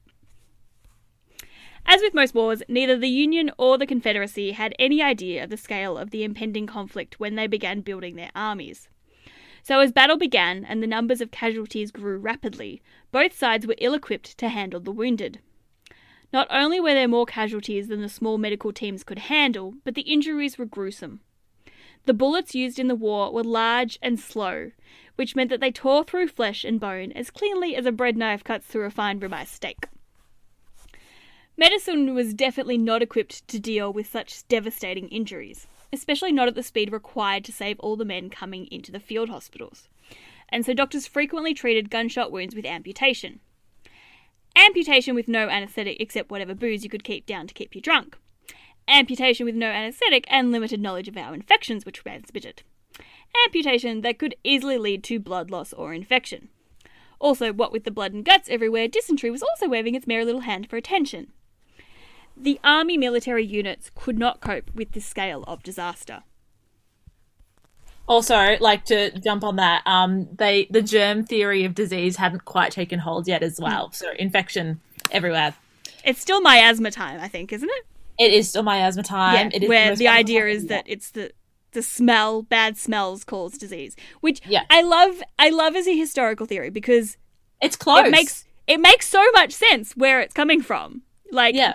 [1.90, 5.56] As with most wars, neither the Union or the Confederacy had any idea of the
[5.56, 8.90] scale of the impending conflict when they began building their armies.
[9.64, 12.82] So, as battle began and the numbers of casualties grew rapidly,
[13.14, 15.40] both sides were ill equipped to handle the wounded.
[16.34, 20.02] Not only were there more casualties than the small medical teams could handle, but the
[20.02, 21.22] injuries were gruesome.
[22.06, 24.72] The bullets used in the war were large and slow,
[25.16, 28.44] which meant that they tore through flesh and bone as cleanly as a bread knife
[28.44, 29.88] cuts through a fine ribeye steak.
[31.60, 36.62] Medicine was definitely not equipped to deal with such devastating injuries, especially not at the
[36.62, 39.90] speed required to save all the men coming into the field hospitals.
[40.50, 43.40] And so doctors frequently treated gunshot wounds with amputation.
[44.56, 48.16] Amputation with no anaesthetic except whatever booze you could keep down to keep you drunk.
[48.88, 52.62] Amputation with no anaesthetic and limited knowledge of how infections which were transmitted.
[53.46, 56.50] Amputation that could easily lead to blood loss or infection.
[57.20, 60.42] Also, what with the blood and guts everywhere, dysentery was also waving its merry little
[60.42, 61.34] hand for attention.
[62.40, 66.24] The army military units could not cope with this scale of disaster.
[68.08, 72.72] Also, like to jump on that, um, they the germ theory of disease hadn't quite
[72.72, 73.92] taken hold yet as well.
[73.92, 74.80] So infection
[75.12, 75.56] everywhere.
[76.06, 77.86] It's still miasma time, I think, isn't it?
[78.18, 79.50] It is still miasma time.
[79.52, 81.32] yeah, it is where most the idea is that it's the
[81.74, 84.64] the smell, bad smells cause disease, which Yeah.
[84.70, 85.22] I love.
[85.38, 87.18] I love as a historical theory because
[87.62, 88.06] it's close.
[88.06, 91.02] it makes it makes so much sense where it's coming from.
[91.30, 91.74] Like, yeah.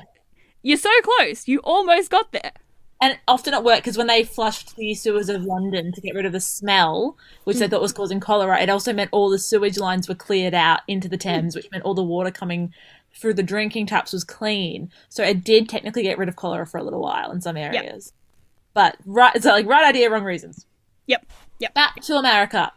[0.62, 2.52] You're so close, you almost got there.
[3.00, 6.24] And often at work, because when they flushed the sewers of London to get rid
[6.24, 7.70] of the smell, which they mm.
[7.70, 11.08] thought was causing cholera, it also meant all the sewage lines were cleared out into
[11.08, 11.22] the mm.
[11.22, 12.72] Thames, which meant all the water coming
[13.12, 14.88] through the drinking taps was clean.
[15.08, 18.12] So it did technically get rid of cholera for a little while in some areas.
[18.72, 20.64] But right, it's like right idea, wrong reasons.
[21.06, 21.26] Yep,
[21.58, 21.74] yep.
[21.74, 22.72] Back to America.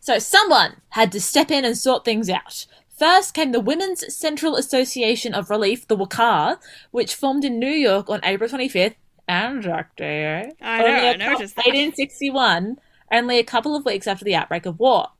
[0.00, 2.66] So someone had to step in and sort things out.
[2.98, 6.58] First came the Women's Central Association of Relief, the WACA,
[6.90, 8.96] which formed in New York on April 25th,
[9.28, 10.50] Anzac Day.
[10.60, 11.66] I know, I noticed that.
[11.66, 12.78] 1861,
[13.12, 15.10] only a couple of weeks after the outbreak of war.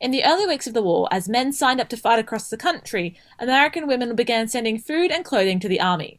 [0.00, 2.56] In the early weeks of the war, as men signed up to fight across the
[2.56, 6.18] country, American women began sending food and clothing to the army.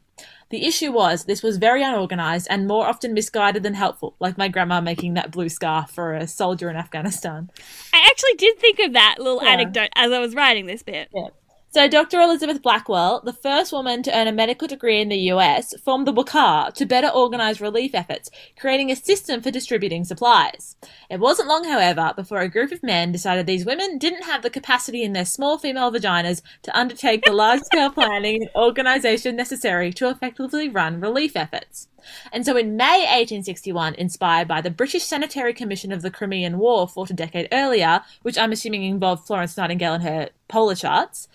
[0.50, 4.48] The issue was this was very unorganized and more often misguided than helpful, like my
[4.48, 7.50] grandma making that blue scarf for a soldier in Afghanistan.
[7.94, 9.50] I actually did think of that little Yeah.
[9.50, 11.08] anecdote as I was writing this bit.
[11.14, 11.28] Yeah.
[11.72, 12.20] So, Dr.
[12.20, 16.12] Elizabeth Blackwell, the first woman to earn a medical degree in the US, formed the
[16.12, 18.28] WCAR to better organize relief efforts,
[18.58, 20.74] creating a system for distributing supplies.
[21.08, 24.50] It wasn't long, however, before a group of men decided these women didn't have the
[24.50, 29.92] capacity in their small female vaginas to undertake the large scale planning and organization necessary
[29.92, 31.86] to effectively run relief efforts.
[32.32, 36.88] And so in May 1861, inspired by the British Sanitary Commission of the Crimean War
[36.88, 41.28] fought a decade earlier, which I'm assuming involved Florence Nightingale and her polar charts,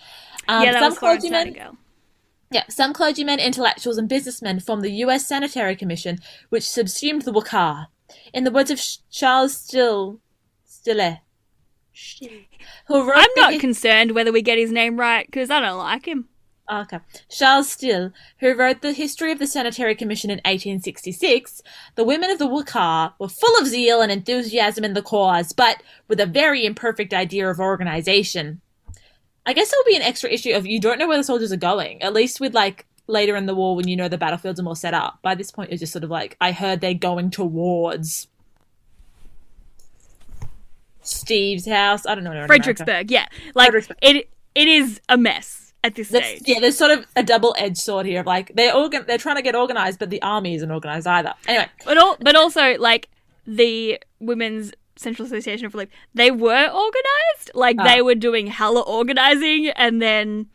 [0.47, 1.55] um, yeah, that some was clergymen,
[2.51, 5.25] yeah, some clergymen, intellectuals, and businessmen formed the U.S.
[5.27, 7.88] Sanitary Commission, which subsumed the WCAR.
[8.34, 8.79] In the words of
[9.10, 10.19] Charles Still,
[10.65, 11.19] Stille,
[12.88, 15.77] who wrote I'm not his- concerned whether we get his name right because I don't
[15.77, 16.27] like him.
[16.67, 16.99] Oh, Okay.
[17.29, 21.62] Charles Still, who wrote the history of the Sanitary Commission in 1866,
[21.95, 25.84] the women of the WCAR were full of zeal and enthusiasm in the cause, but
[26.08, 28.62] with a very imperfect idea of organization.
[29.45, 31.51] I guess there will be an extra issue of you don't know where the soldiers
[31.51, 34.60] are going, at least with like later in the war when you know the battlefields
[34.60, 35.19] are more set up.
[35.21, 38.27] By this point, it's just sort of like, I heard they're going towards
[41.01, 42.05] Steve's house.
[42.05, 42.45] I don't know.
[42.47, 43.97] Fredericksburg, yeah, like Fredericksburg.
[44.01, 44.29] it.
[44.55, 46.43] It is a mess at this That's- stage.
[46.47, 49.41] yeah, there's sort of a double-edged sword here of like they're organ- they're trying to
[49.41, 51.34] get organized, but the army isn't organized either.
[51.47, 53.10] Anyway, But all, but also like
[53.45, 57.51] the Women's Central Association of Relief, they were organized.
[57.53, 57.84] Like Ah.
[57.84, 60.47] they were doing hella organizing, and then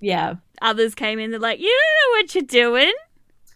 [0.00, 1.30] yeah, others came in.
[1.30, 2.42] They're like, you don't know what you're
[2.82, 2.92] doing.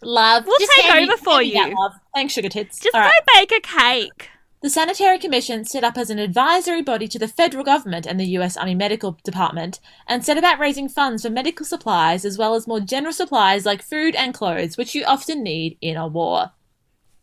[0.01, 0.45] love.
[0.45, 1.75] We'll just take me- over for me that, you.
[1.79, 1.93] love.
[2.13, 2.79] Thanks, sugar tits.
[2.79, 3.47] Just All go right.
[3.47, 4.29] bake a cake.
[4.61, 8.25] The Sanitary Commission set up as an advisory body to the federal government and the
[8.37, 8.57] U.S.
[8.57, 12.79] Army Medical Department, and set about raising funds for medical supplies as well as more
[12.79, 16.51] general supplies like food and clothes, which you often need in a war.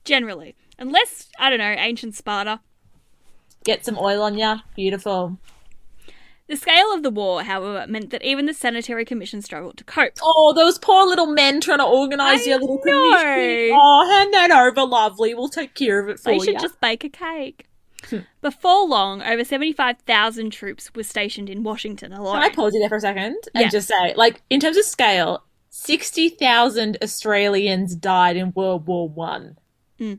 [0.05, 2.61] Generally, unless I don't know, ancient Sparta.
[3.64, 4.59] Get some oil on ya.
[4.77, 5.38] Beautiful.
[6.48, 10.14] The scale of the war, however, meant that even the Sanitary Commission struggled to cope.
[10.22, 13.11] Oh, those poor little men trying to organise your little know.
[13.11, 13.70] commission.
[13.75, 15.33] Oh, hand that over, lovely.
[15.35, 16.44] We'll take care of it for They you.
[16.44, 17.66] should just bake a cake.
[18.42, 22.35] Before long, over 75,000 troops were stationed in Washington alone.
[22.35, 23.68] Can I pause you there for a second and Yeah.
[23.68, 29.57] just say, like, in terms of scale, sixty thousand Australians died in World War One.
[30.01, 30.18] Mm.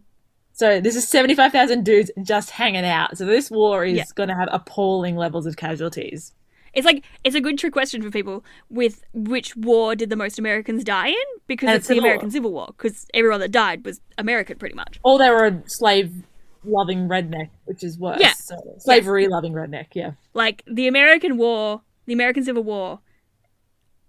[0.64, 3.18] So this is seventy-five thousand dudes just hanging out.
[3.18, 4.06] So this war is Yeah.
[4.16, 6.32] going to have appalling levels of casualties.
[6.74, 10.40] It's like it's a good trick question for people with which war did the most
[10.40, 11.16] Americans die in?
[11.48, 12.12] Because And it's the Civil War.
[12.12, 12.68] American Civil War.
[12.78, 15.02] Because everyone that died was American, pretty much.
[15.04, 18.22] Or they were a slave-loving redneck, which is worse.
[18.22, 18.32] Yeah.
[18.32, 19.88] So, slavery-loving redneck.
[19.94, 20.12] Yeah.
[20.34, 23.02] Like the American War, the American Civil War,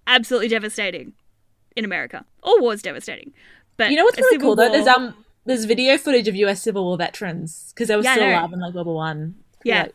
[0.07, 1.15] absolutely devastating
[1.75, 2.25] in America.
[2.45, 3.33] All wars devastating,
[3.77, 4.71] but You know what's really cool though?
[4.71, 5.15] There's um,
[5.45, 6.63] there's video footage of U.S.
[6.63, 9.35] Civil War veterans because they were Yeah, still alive in like World War One.
[9.65, 9.83] Yeah.
[9.83, 9.95] Like,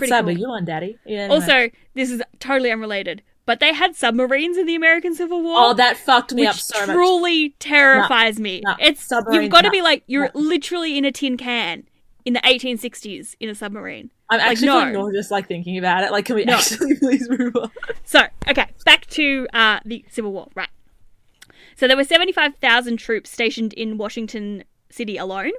[0.00, 0.20] pretty that?
[0.24, 0.26] cool.
[0.26, 0.98] Were you on, Daddy?
[1.06, 1.20] Yeah.
[1.20, 1.34] anyway.
[1.34, 5.54] Also, this is totally unrelated, but they had submarines in the American Civil War.
[5.58, 6.94] oh, that fucked me which up so much.
[6.94, 8.60] truly terrifies me.
[8.64, 10.40] no, it's submarines, you've got to no, be like you're no.
[10.40, 11.84] literally in a tin can
[12.24, 14.10] in the 1860s in a submarine.
[14.30, 14.90] I'm Like, actually no.
[14.92, 16.12] nauseous like thinking about it.
[16.12, 16.56] Like, can we No.
[16.58, 17.70] actually please move on?
[18.04, 20.68] So, okay, back to uh, the Civil War, right?
[21.78, 25.52] So there were 75,000 troops stationed in Washington City alone.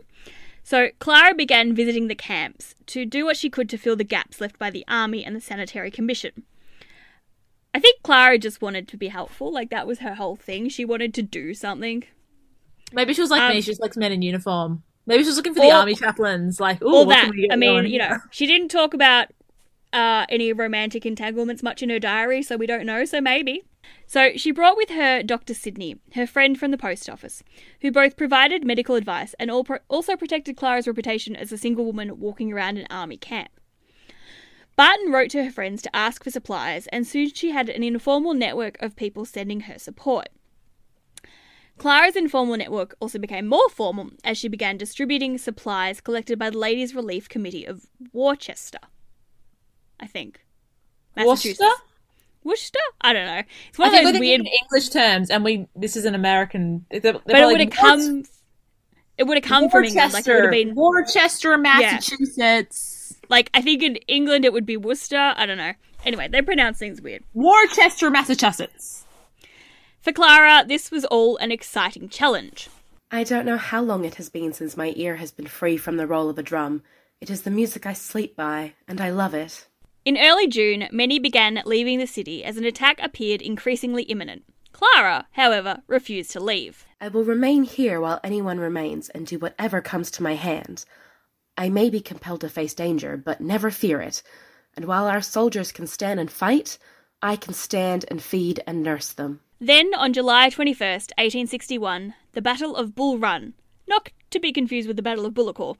[0.64, 4.42] So Clara began visiting the camps to do what she could to fill the gaps
[4.42, 6.44] left by the Army and the Sanitary Commission.
[7.74, 10.68] I think Clara just wanted to be helpful, like that was her whole thing.
[10.68, 12.04] She wanted to do something.
[12.92, 13.62] Maybe she was like Um, me.
[13.62, 14.84] She just likes men in uniform.
[15.06, 16.60] Maybe she was looking for the army chaplains.
[16.60, 17.26] Like, all what that.
[17.28, 19.30] can we get I mean, going you know, she didn't talk about
[19.94, 23.06] uh, any romantic entanglements much in her diary, so we don't know.
[23.06, 23.64] So maybe.
[24.08, 25.54] So she brought with her Dr.
[25.54, 27.44] Sidney, her friend from the post office,
[27.82, 32.52] who both provided medical advice and also protected Clara's reputation as a single woman walking
[32.52, 33.50] around an army camp.
[34.76, 38.34] Barton wrote to her friends to ask for supplies, and soon she had an informal
[38.34, 40.30] network of people sending her support.
[41.78, 46.58] Clara's informal network also became more formal as she began distributing supplies collected by the
[46.58, 48.80] Ladies' Relief Committee of Worcester.
[50.00, 50.46] I think.
[51.18, 51.70] Worcester?
[52.44, 52.80] Worcester?
[53.02, 53.44] I don't know.
[53.70, 54.48] It's one I of think those weird.
[54.64, 56.86] English terms, and we this is an American.
[56.90, 58.24] They're, they're But it would have come.
[59.18, 60.14] It would have come from England.
[60.14, 63.16] Like it would have been Worcester, Massachusetts.
[63.30, 65.34] like I think in England it would be Worcester.
[65.36, 65.74] I don't know.
[66.06, 67.24] Anyway, they pronounce things weird.
[67.34, 69.06] Worcester, Massachusetts.
[70.02, 72.70] For Clara, this was all an exciting challenge.
[73.12, 75.98] I don't know how long it has been since my ear has been free from
[75.98, 76.84] the roll of a drum.
[77.20, 79.68] It is the music I sleep by, and I love it.
[80.06, 84.44] In early June, many began leaving the city as an attack appeared increasingly imminent.
[84.72, 86.86] Clara, however, refused to leave.
[87.02, 90.86] I will remain here while anyone remains and do whatever comes to my hand.
[91.58, 94.24] I may be compelled to face danger, but never fear it.
[94.76, 96.78] And while our soldiers can stand and fight,
[97.22, 99.42] I can stand and feed and nurse them.
[99.60, 103.54] Then, on July 21st, 1861, the Battle of Bull Run,
[103.90, 105.78] not to be confused with the Battle of Bullecourt,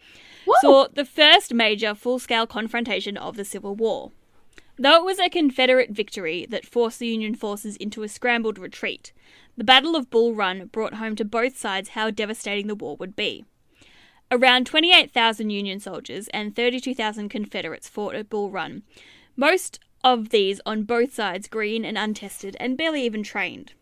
[0.62, 4.12] saw the first major full scale confrontation of the Civil War.
[4.78, 9.12] Though it was a Confederate victory that forced the Union forces into a scrambled retreat,
[9.58, 13.16] the Battle of Bull Run brought home to both sides how devastating the war would
[13.16, 13.46] be.
[14.32, 18.84] Around 28,000 Union soldiers and 32,000 Confederates fought at Bull Run,
[19.36, 23.74] most of these on both sides green and untested and barely even trained.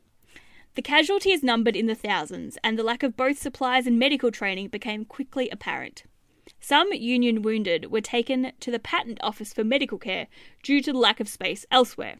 [0.77, 4.67] The casualties numbered in the thousands, and the lack of both supplies and medical training
[4.67, 6.03] became quickly apparent.
[6.59, 10.27] Some Union wounded were taken to the Patent Office for medical care
[10.61, 12.17] due to the lack of space elsewhere,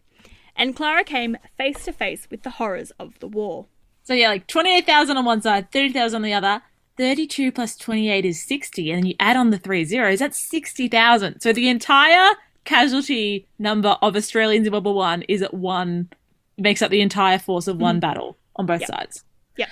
[0.56, 3.68] and Clara came face to face with the horrors of the war.
[4.04, 6.64] So yeah, like 28,000 on one side, 30,000 on the other.
[6.98, 11.42] 32 plus 28 is 60, and then you add on the three zeros, that's 60,000.
[11.42, 12.34] So the entire
[12.66, 16.10] casualty number of Australians in World War One is at one,
[16.58, 18.00] makes up the entire force of one hmm.
[18.00, 18.90] battle on both Yep.
[18.90, 19.24] sides.
[19.58, 19.70] Yep.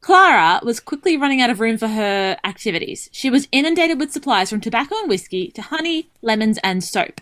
[0.00, 3.08] Clara was quickly running out of room for her activities.
[3.12, 7.20] She was inundated with supplies from tobacco and whiskey to honey, lemons, and soap.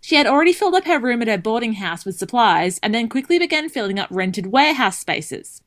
[0.00, 3.08] She had already filled up her room at her boarding house with supplies and then
[3.08, 5.62] quickly began filling up rented warehouse spaces.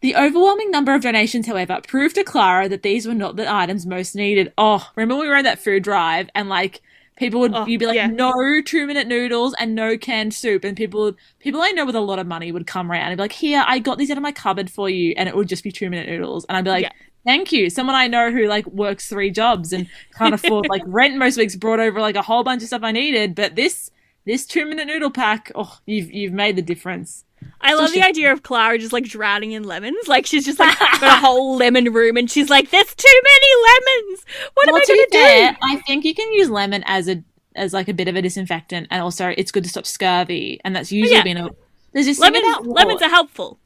[0.00, 3.86] The overwhelming number of donations, however, proved to Clara that these were not the items
[3.86, 4.52] most needed.
[4.58, 6.82] Oh, remember we were on that food drive and like
[7.16, 8.06] people would Oh, you'd be like, yeah.
[8.06, 11.94] no two minute noodles and no canned soup, and people would people I know with
[11.94, 14.16] a lot of money would come around and be like, here, I got these out
[14.16, 16.64] of my cupboard for you, and it would just be two minute noodles, and I'd
[16.64, 16.82] be like.
[16.84, 16.92] Yeah.
[17.26, 17.70] Thank you.
[17.70, 19.88] Someone I know who like works three jobs and
[20.18, 22.92] can't afford like rent most weeks brought over like a whole bunch of stuff I
[22.92, 23.90] needed, but this
[24.26, 27.24] this two minute noodle pack, oh, you've you've made the difference.
[27.60, 30.06] I love the idea of Clara just like drowning in lemons.
[30.06, 33.46] Like she's just like got a whole lemon room and she's like, There's too many
[33.62, 34.24] lemons.
[34.54, 35.58] What Well, am I to gonna fair, do?
[35.62, 37.22] I think you can use lemon as a
[37.56, 40.74] as like a bit of a disinfectant, and also it's good to stop scurvy, and
[40.74, 41.22] that's usually yeah.
[41.22, 41.48] been a.
[41.92, 43.60] There's this thing Lemons lemons are helpful.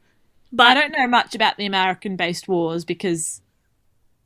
[0.53, 3.43] But I don't know much about the American-based wars because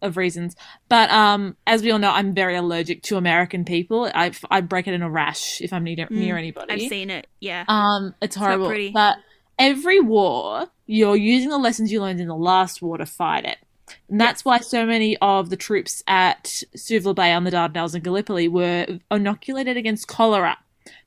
[0.02, 0.54] of reasons,
[0.88, 4.10] but um, as we all know, I'm very allergic to American people.
[4.14, 6.72] I I break it in a rash if I'm near, near anybody.
[6.72, 7.64] Mm, I've seen it, yeah.
[7.68, 8.66] Um, it's not horrible.
[8.66, 8.90] pretty.
[8.90, 9.18] But
[9.58, 13.58] every war, you're using the lessons you learned in the last war to fight it.
[14.08, 18.02] And that's why so many of the troops at Suvla Bay on the Dardanelles and
[18.04, 20.58] Gallipoli were inoculated against cholera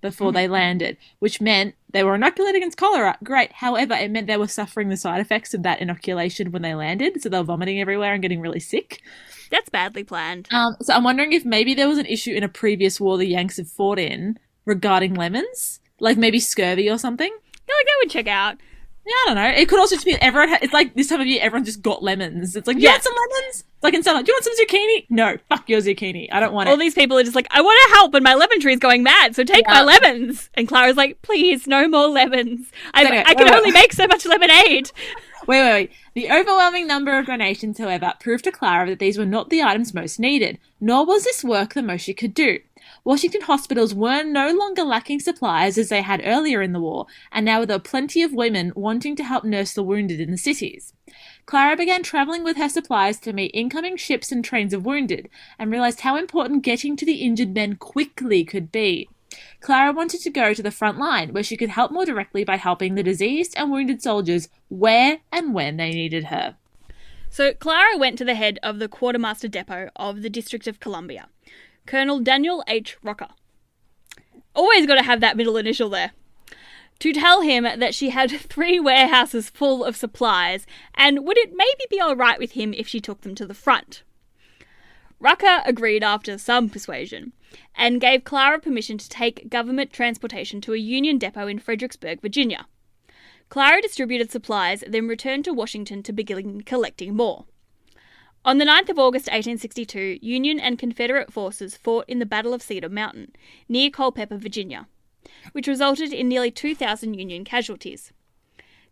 [0.02, 0.36] before Mm-hmm.
[0.36, 3.18] they landed, which meant they were inoculated against cholera.
[3.24, 3.52] Great.
[3.54, 7.22] However, it meant they were suffering the side effects of that inoculation when they landed.
[7.22, 9.02] So they were vomiting everywhere and getting really sick.
[9.52, 10.48] That's badly planned.
[10.52, 13.26] Um, so I'm wondering if maybe there was an issue in a previous war the
[13.28, 17.36] Yanks have fought in regarding lemons, like maybe scurvy or something.
[17.68, 18.57] Like that would check out.
[19.07, 19.61] Yeah, I don't know.
[19.61, 20.49] It could also just be everyone.
[20.49, 22.55] Ha- it's like this time of year, everyone just got lemons.
[22.55, 22.91] It's like, you Yeah.
[22.93, 23.59] want some lemons?
[23.59, 25.05] It's like in summer, do you want some zucchini?
[25.11, 26.28] No, fuck your zucchini.
[26.32, 26.72] I don't want it.
[26.72, 26.80] All it.
[26.80, 29.03] these people are just like, I want to help, and my lemon tree is going
[29.03, 29.74] mad, so take Yeah.
[29.76, 30.49] my lemons.
[30.55, 32.72] And Clara's like, please, no more lemons.
[32.95, 33.74] I, Okay, I can wait, only wait.
[33.76, 34.89] make so much lemonade.
[35.47, 35.91] Wait, wait, wait.
[36.16, 39.93] The overwhelming number of donations, however, proved to Clara that these were not the items
[39.93, 42.57] most needed, nor was this work the most she could do.
[43.06, 47.45] Washington hospitals were no longer lacking supplies as they had earlier in the war, and
[47.45, 50.91] now there were plenty of women wanting to help nurse the wounded in the cities.
[51.45, 55.30] Clara began traveling with her supplies to meet incoming ships and trains of wounded,
[55.60, 59.08] and realized how important getting to the injured men quickly could be.
[59.62, 62.56] Clara wanted to go to the front line, where she could help more directly by
[62.56, 66.56] helping the diseased and wounded soldiers where and when they needed her.
[67.30, 71.28] So Clara went to the head of the quartermaster depot of the District of Columbia,
[71.86, 72.98] Colonel Daniel H.
[73.04, 73.30] Rucker.
[74.56, 76.12] Always got to have that middle initial there.
[77.00, 80.66] To tell him that she had three warehouses full of supplies,
[80.96, 84.04] and would it maybe be alright with him if she took them to the front?
[85.20, 87.34] Rucker agreed after some persuasion,
[87.76, 92.68] and gave Clara permission to take government transportation to a Union depot in Fredericksburg, Virginia.
[93.50, 97.46] Clara distributed supplies, then returned to Washington to begin collecting more.
[98.46, 102.62] On the 9th of August 1862, Union and Confederate forces fought in the Battle of
[102.62, 103.32] Cedar Mountain,
[103.68, 104.88] near Culpeper, Virginia,
[105.54, 108.14] which resulted in nearly 2,000 Union casualties.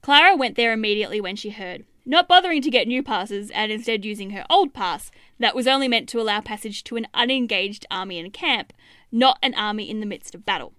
[0.02, 4.04] Clara went there immediately when she heard, not bothering to get new passes and instead
[4.04, 8.18] using her old pass that was only meant to allow passage to an unengaged army
[8.18, 8.74] in camp,
[9.12, 10.74] not an army in the midst of battle.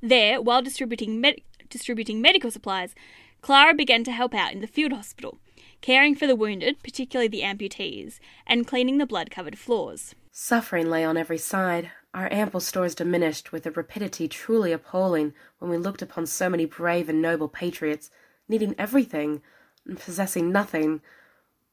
[0.00, 2.94] There, while distributing, med- distributing medical supplies,
[3.40, 5.40] Clara began to help out in the field hospital,
[5.84, 10.14] caring for the wounded, particularly the amputees, and cleaning the blood covered floors.
[10.32, 15.70] Suffering lay on every side, our ample stores diminished with a rapidity truly appalling when
[15.70, 18.10] we looked upon so many brave and noble patriots,
[18.48, 19.42] needing everything
[19.86, 21.02] and possessing nothing.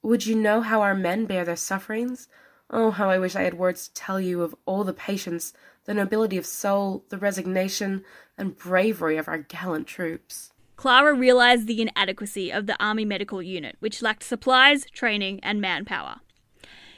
[0.01, 2.27] Would you know how our men bear their sufferings?
[2.69, 5.53] Oh, how I wish I had words to tell you of all the patience,
[5.85, 8.03] the nobility of soul, the resignation,
[8.37, 10.50] and bravery of our gallant troops.
[10.81, 16.21] Clara realised the inadequacy of the Army Medical Unit, which lacked supplies, training, and manpower.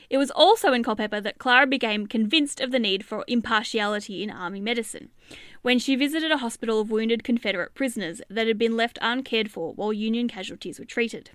[0.09, 4.29] It was also in Culpeper that Clara became convinced of the need for impartiality in
[4.29, 5.09] Army medicine
[5.63, 9.73] when she visited a hospital of wounded Confederate prisoners that had been left uncared for
[9.73, 11.31] while Union casualties were treated.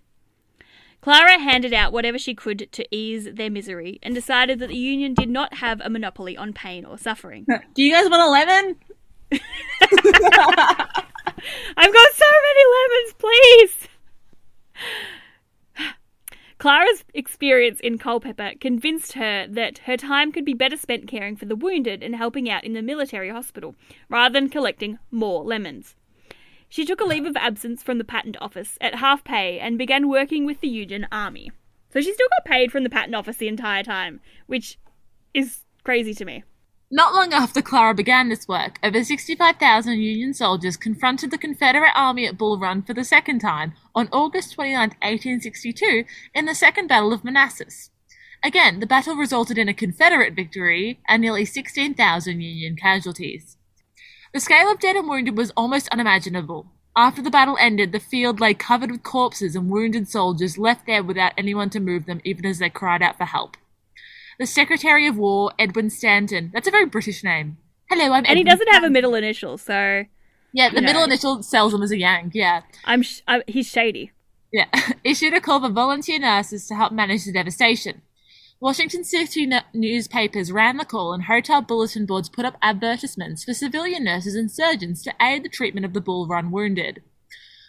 [1.02, 5.12] Clara handed out whatever she could to ease their misery and decided that the Union
[5.12, 7.46] did not have a monopoly on pain or suffering.
[7.74, 8.76] Do you guys want a lemon?
[11.76, 13.88] I've got so many lemons, please!
[16.58, 21.44] Clara's experience in Culpeper convinced her that her time could be better spent caring for
[21.44, 23.76] the wounded and helping out in the military hospital,
[24.08, 25.94] rather than collecting more lemons.
[26.68, 30.08] She took a leave of absence from the patent office at half pay and began
[30.08, 31.50] working with the Union Army.
[31.92, 34.78] So she still got paid from the patent office the entire time, which
[35.32, 36.42] is crazy to me.
[36.90, 42.26] Not long after Clara began this work, over 65,000 Union soldiers confronted the Confederate Army
[42.26, 47.12] at Bull Run for the second time on August 29, 1862, in the Second Battle
[47.12, 47.90] of Manassas.
[48.42, 53.58] Again, the battle resulted in a Confederate victory and nearly 16,000 Union casualties.
[54.32, 56.68] The scale of dead and wounded was almost unimaginable.
[56.96, 61.02] After the battle ended, the field lay covered with corpses and wounded soldiers left there
[61.02, 63.58] without anyone to move them, even as they cried out for help
[64.38, 66.50] the Secretary of War, Edwin Stanton.
[66.52, 67.58] That's a very British name.
[67.90, 68.24] Hello, I'm.
[68.26, 70.04] And he doesn't have a middle initial, so.
[70.52, 72.34] Yeah, the middle initial sells him as a Yank.
[72.34, 74.12] Yeah, I'm, sh- I, he's shady.
[74.52, 74.66] yeah.
[75.04, 78.00] Issued a call for volunteer nurses to help manage the devastation.
[78.60, 83.54] Washington city n- newspapers ran the call, and hotel bulletin boards put up advertisements for
[83.54, 87.02] civilian nurses and surgeons to aid the treatment of the Bull Run wounded.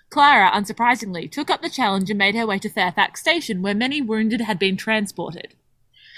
[0.09, 4.01] Clara, unsurprisingly, took up the challenge and made her way to Fairfax Station, where many
[4.01, 5.53] wounded had been transported.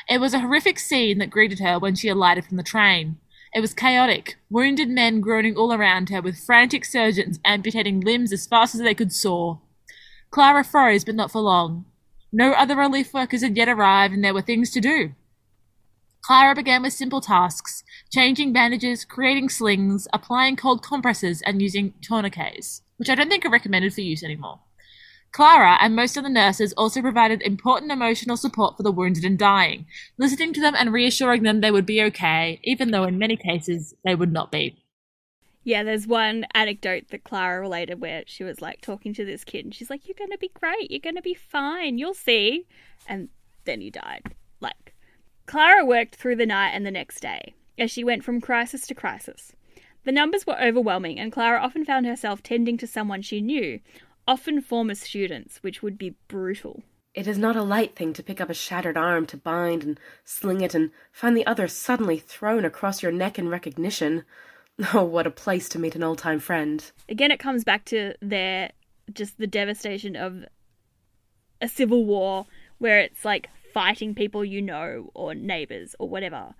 [0.09, 3.17] It was a horrific scene that greeted her when she alighted from the train.
[3.53, 8.47] It was chaotic, wounded men groaning all around her, with frantic surgeons amputating limbs as
[8.47, 9.57] fast as they could saw.
[10.29, 11.85] Clara froze, but not for long.
[12.31, 15.13] No other relief workers had yet arrived, and there were things to do.
[16.21, 22.83] Clara began with simple tasks changing bandages, creating slings, applying cold compresses, and using tourniquets,
[22.97, 24.59] which I don't think are recommended for use anymore.
[25.31, 29.37] Clara and most of the nurses also provided important emotional support for the wounded and
[29.37, 29.85] dying,
[30.17, 33.93] listening to them and reassuring them they would be okay, even though in many cases
[34.03, 34.83] they would not be.
[35.63, 39.63] Yeah, there's one anecdote that Clara related where she was like talking to this kid
[39.63, 42.67] and she's like, You're gonna be great, you're gonna be fine, you'll see.
[43.07, 43.29] And
[43.65, 44.35] then he died.
[44.59, 44.95] Like,
[45.45, 48.95] Clara worked through the night and the next day as she went from crisis to
[48.95, 49.53] crisis.
[50.03, 53.79] The numbers were overwhelming, and Clara often found herself tending to someone she knew,
[54.27, 56.83] often former students, which would be brutal.
[57.13, 59.99] It is not a light thing to pick up a shattered arm to bind and
[60.23, 64.23] sling it and find the other suddenly thrown across your neck in recognition.
[64.95, 66.91] Oh, what a place to meet an old time friend.
[67.07, 68.71] Again, it comes back to their
[69.13, 70.45] just the devastation of
[71.61, 72.47] a civil war
[72.79, 76.55] where it's like fighting people you know or neighbors or whatever.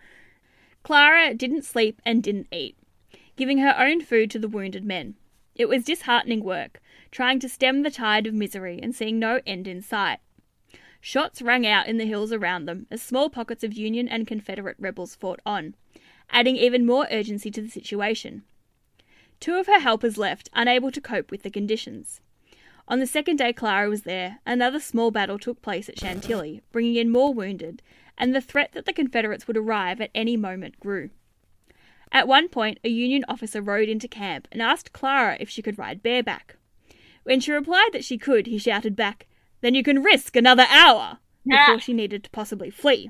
[0.84, 2.78] Clara didn't sleep and didn't eat,
[3.36, 5.16] giving her own food to the wounded men.
[5.56, 6.82] It was disheartening work,
[7.12, 10.20] trying to stem the tide of misery and seeing no end in sight.
[11.00, 14.78] Shots rang out in the hills around them as small pockets of Union and Confederate
[14.80, 15.76] rebels fought on,
[16.30, 18.44] adding even more urgency to the situation.
[19.40, 22.22] Two of her helpers left, unable to cope with the conditions.
[22.88, 26.96] On the second day Clara was there, another small battle took place at Chantilly, bringing
[26.96, 27.82] in more wounded,
[28.18, 31.10] and the threat that the Confederates would arrive at any moment grew.
[32.12, 35.80] At one point, a Union officer rode into camp and asked Clara if she could
[35.80, 36.58] ride bareback.
[37.24, 39.28] When she replied that she could, he shouted back,
[39.62, 41.20] Then you can risk another hour!
[41.46, 43.10] before she needed to possibly flee.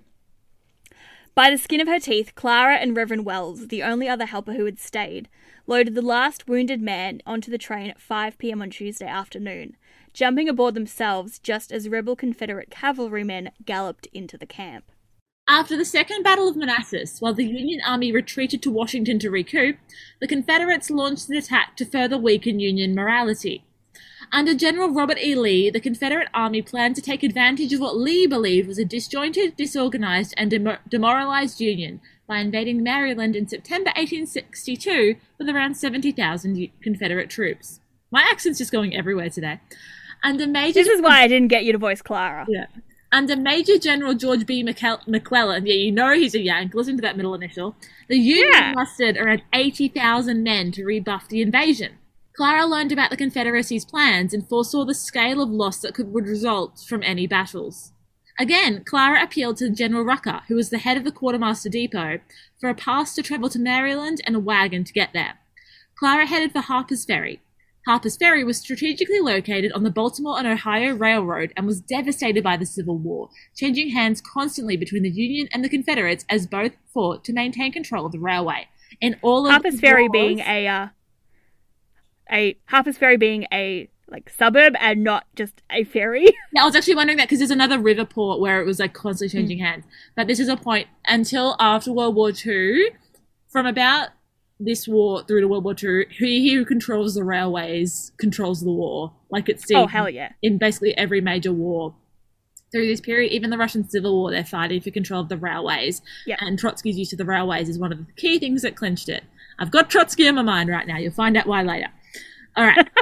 [1.33, 4.65] By the skin of her teeth, Clara and Reverend Wells, the only other helper who
[4.65, 5.29] had stayed,
[5.65, 8.61] loaded the last wounded man onto the train at 5 p.m.
[8.61, 9.77] on Tuesday afternoon,
[10.13, 14.91] jumping aboard themselves just as rebel Confederate cavalrymen galloped into the camp.
[15.47, 19.77] After the Second Battle of Manassas, while the Union Army retreated to Washington to recoup,
[20.19, 23.65] the Confederates launched an attack to further weaken Union morality.
[24.31, 25.35] Under General Robert E.
[25.35, 29.55] Lee, the Confederate Army planned to take advantage of what Lee believed was a disjointed,
[29.55, 37.29] disorganized, and demo- demoralized Union by invading Maryland in September 1862 with around 70,000 Confederate
[37.29, 37.79] troops.
[38.11, 39.59] My accent's just going everywhere today.
[40.23, 42.45] Under Major This is why I didn't get you to voice Clara.
[42.49, 42.65] yeah.
[43.13, 44.63] Under Major General George B.
[44.63, 46.73] McClellan, yeah, you know he's a Yank.
[46.73, 47.75] Listen to that middle initial.
[48.07, 48.71] The Union Yeah.
[48.73, 51.93] mustered around 80,000 men to rebuff the invasion.
[52.35, 56.27] Clara learned about the Confederacy's plans and foresaw the scale of loss that could would
[56.27, 57.91] result from any battles.
[58.39, 62.19] Again, Clara appealed to General Rucker, who was the head of the quartermaster depot,
[62.59, 65.35] for a pass to travel to Maryland and a wagon to get there.
[65.95, 67.41] Clara headed for Harper's Ferry.
[67.85, 72.55] Harper's Ferry was strategically located on the Baltimore and Ohio Railroad and was devastated by
[72.55, 77.23] the Civil War, changing hands constantly between the Union and the Confederates as both fought
[77.25, 78.67] to maintain control of the railway.
[78.99, 80.87] In all of Harper's Ferry wars- being a uh,
[82.31, 86.27] a Harper's Ferry being a like suburb and not just a ferry.
[86.53, 88.93] Yeah, I was actually wondering that because there's another river port where it was like
[88.93, 89.41] constantly hmm.
[89.41, 89.85] changing hands.
[90.17, 92.89] But this is a point until after World War Two,
[93.47, 94.09] from about
[94.59, 99.13] this war through to World War Two, he who controls the railways controls the war.
[99.29, 100.33] Like it's seen oh hell yeah!
[100.41, 101.95] in basically every major war
[102.71, 103.31] through this period.
[103.31, 106.01] Even the Russian Civil War, they're fighting for control of the railways.
[106.25, 106.37] Yeah.
[106.39, 109.23] And Trotsky's use of the railways is one of the key things that clinched it.
[109.59, 110.97] I've got Trotsky in my mind right now.
[110.97, 111.87] You'll find out why later.
[112.55, 112.87] All right.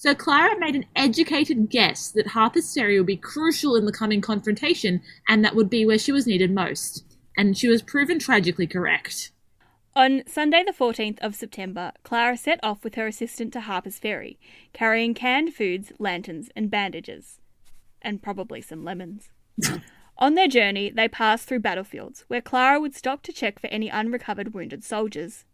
[0.00, 4.20] So Clara made an educated guess that Harper's Ferry would be crucial in the coming
[4.20, 7.04] confrontation and that would be where she was needed most.
[7.36, 9.32] And she was proven tragically correct.
[9.96, 14.38] On Sunday, the 14th of September, Clara set off with her assistant to Harper's Ferry,
[14.72, 17.40] carrying canned foods, lanterns, and bandages.
[18.00, 19.30] And probably some lemons.
[20.18, 23.88] On their journey, they passed through battlefields, where Clara would stop to check for any
[23.88, 25.44] unrecovered wounded soldiers.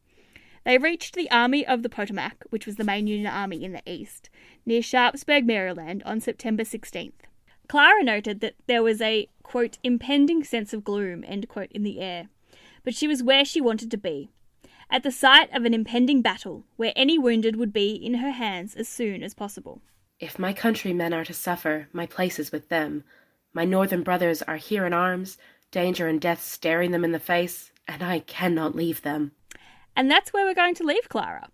[0.64, 3.82] They reached the Army of the Potomac, which was the main Union army in the
[3.86, 4.30] east,
[4.64, 7.12] near Sharpsburg, Maryland, on September 16th.
[7.68, 12.00] Clara noted that there was a, quote, impending sense of gloom, end quote, in the
[12.00, 12.28] air,
[12.82, 14.30] but she was where she wanted to be,
[14.90, 18.74] at the site of an impending battle, where any wounded would be in her hands
[18.74, 19.82] as soon as possible.
[20.20, 23.04] If my countrymen are to suffer, my place is with them.
[23.52, 25.36] My northern brothers are here in arms,
[25.70, 29.32] danger and death staring them in the face, and I cannot leave them.
[29.96, 31.48] And that's where we're going to leave Clara.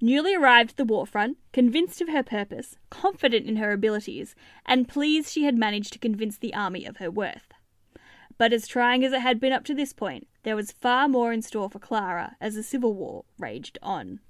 [0.00, 4.34] Newly arrived at the war front, convinced of her purpose, confident in her abilities,
[4.64, 7.52] and pleased she had managed to convince the army of her worth.
[8.38, 11.32] But as trying as it had been up to this point, there was far more
[11.32, 14.20] in store for Clara as the Civil War raged on.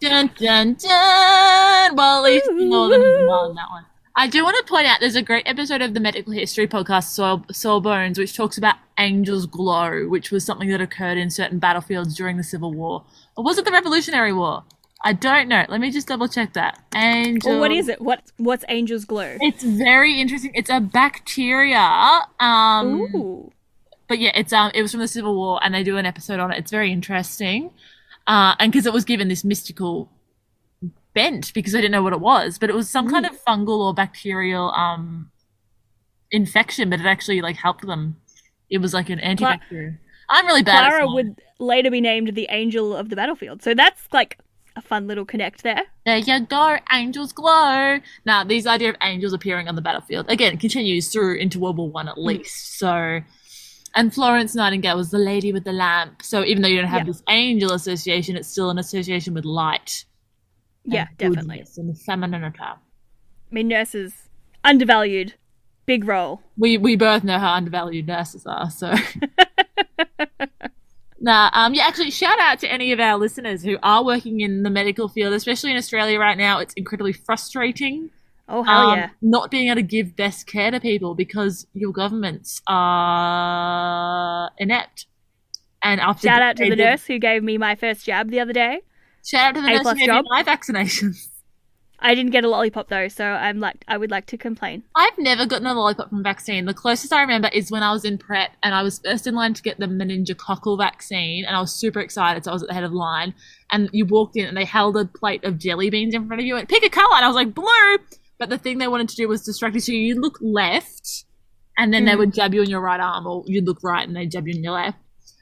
[0.00, 1.96] Dun dun dun!
[1.96, 3.86] Well, at least well in that one.
[4.16, 7.04] I do want to point out there's a great episode of the medical history podcast
[7.04, 12.16] Soil, Sawbones, which talks about Angel's Glow, which was something that occurred in certain battlefields
[12.16, 13.04] during the Civil War.
[13.36, 14.64] Or was it the Revolutionary War?
[15.02, 15.64] I don't know.
[15.68, 16.78] Let me just double check that.
[16.94, 17.52] Angel.
[17.52, 18.00] Well, what is it?
[18.00, 19.38] What what's Angel's Glow?
[19.40, 20.52] It's very interesting.
[20.54, 22.20] It's a bacteria.
[22.38, 23.50] Um, Ooh.
[24.08, 26.38] but yeah, it's um, it was from the Civil War, and they do an episode
[26.38, 26.58] on it.
[26.58, 27.70] It's very interesting,
[28.26, 30.10] uh, and because it was given this mystical
[31.14, 33.78] bent because I didn't know what it was, but it was some kind of fungal
[33.80, 35.30] or bacterial um
[36.30, 38.16] infection, but it actually like helped them.
[38.68, 39.98] It was like an antibacterial.
[40.28, 40.88] I'm really bad.
[40.88, 43.62] Clara would later be named the Angel of the Battlefield.
[43.62, 44.38] So that's like
[44.76, 45.82] a fun little connect there.
[46.06, 47.98] There you go, angels glow.
[48.24, 51.90] Now, this idea of angels appearing on the battlefield again continues through into World War
[51.90, 52.24] One at Mm.
[52.26, 52.78] least.
[52.78, 53.20] So,
[53.96, 56.22] and Florence Nightingale was the lady with the lamp.
[56.22, 57.12] So even though you don't have Yeah.
[57.12, 60.04] this angel association, it's still an association with light.
[60.84, 61.64] Yeah, definitely.
[61.76, 62.58] And femininity.
[62.60, 62.76] I
[63.50, 64.28] mean, nurses
[64.64, 65.34] undervalued,
[65.86, 66.40] big role.
[66.56, 68.70] We we both know how undervalued nurses are.
[68.70, 68.94] So.
[71.22, 74.62] Nah, um, yeah, actually, shout out to any of our listeners who are working in
[74.62, 76.60] the medical field, especially in Australia right now.
[76.60, 78.08] It's incredibly frustrating
[78.48, 79.10] Oh hell um, yeah!
[79.20, 85.06] not being able to give best care to people because your governments are inept.
[85.82, 88.40] And after Shout out to the did- nurse who gave me my first jab the
[88.40, 88.80] other day.
[89.24, 90.24] Shout out to the A nurse who plus job.
[90.28, 91.16] my vaccinations.
[92.02, 94.84] I didn't get a lollipop though, so I'm like, I would like to complain.
[94.96, 96.64] I've never gotten a lollipop from vaccine.
[96.64, 99.34] The closest I remember is when I was in prep and I was first in
[99.34, 102.44] line to get the meningococcal vaccine, and I was super excited.
[102.44, 103.34] So I was at the head of line,
[103.70, 106.46] and you walked in and they held a plate of jelly beans in front of
[106.46, 107.98] you and pick a color, and I was like blue.
[108.38, 111.24] But the thing they wanted to do was distract you, so you look left,
[111.76, 112.18] and then they Mhm.
[112.20, 114.54] would jab you on your right arm, or you'd look right and they jab you
[114.56, 114.96] on your left.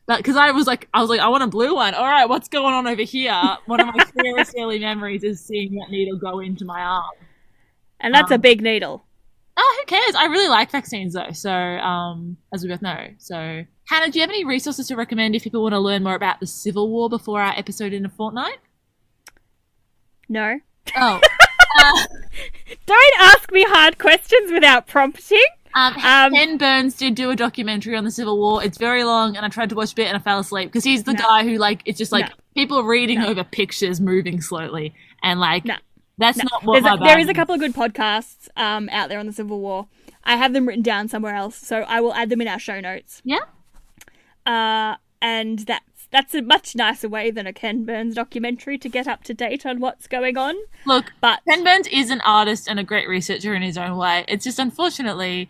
[0.08, 1.94] But because I was like, I was like, I want a blue one.
[1.94, 3.38] All right, what's going on over here?
[3.66, 7.04] One of my clearest early memories is seeing that needle go into my arm.
[8.00, 9.04] And that's a Um, big needle.
[9.56, 10.14] Oh, who cares?
[10.14, 11.32] I really like vaccines though.
[11.32, 13.08] So, um, as we both know.
[13.18, 16.14] So, Hannah, do you have any resources to recommend if people want to learn more
[16.14, 18.58] about the Civil War before our episode in a fortnight?
[20.28, 20.58] No.
[20.96, 21.20] Oh,
[21.80, 22.06] uh,
[22.86, 25.42] Don't ask me hard questions without prompting.
[25.74, 28.62] Um, Um, Ken Burns did do a documentary on the Civil War.
[28.62, 30.84] It's very long, and I tried to watch a bit and I fell asleep because
[30.84, 31.22] he's the No.
[31.22, 32.34] guy who like it's just like No.
[32.54, 33.28] people reading No.
[33.28, 35.64] over pictures, moving slowly, and like
[36.18, 36.44] that's No.
[36.50, 39.26] not what There's a, there is a couple of good podcasts um, out there on
[39.26, 39.86] the Civil War.
[40.24, 42.80] I have them written down somewhere else, so I will add them in our show
[42.80, 43.22] notes.
[43.24, 43.38] Yeah.
[44.46, 49.06] Uh, and that's that's a much nicer way than a Ken Burns documentary to get
[49.06, 50.54] up to date on what's going on.
[50.86, 54.24] Look, But Ken Burns is an artist and a great researcher in his own way.
[54.28, 55.48] It's just unfortunately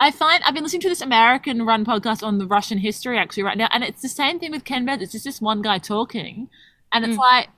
[0.00, 3.42] I find I've been listening to this American run podcast on the Russian history actually
[3.42, 5.02] right now, and it's the same thing with Ken Burns.
[5.02, 6.48] It's just this one guy talking,
[6.92, 7.20] and it's Mm.
[7.20, 7.48] like,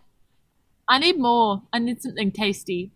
[0.89, 1.63] I need more.
[1.73, 2.91] I need something tasty.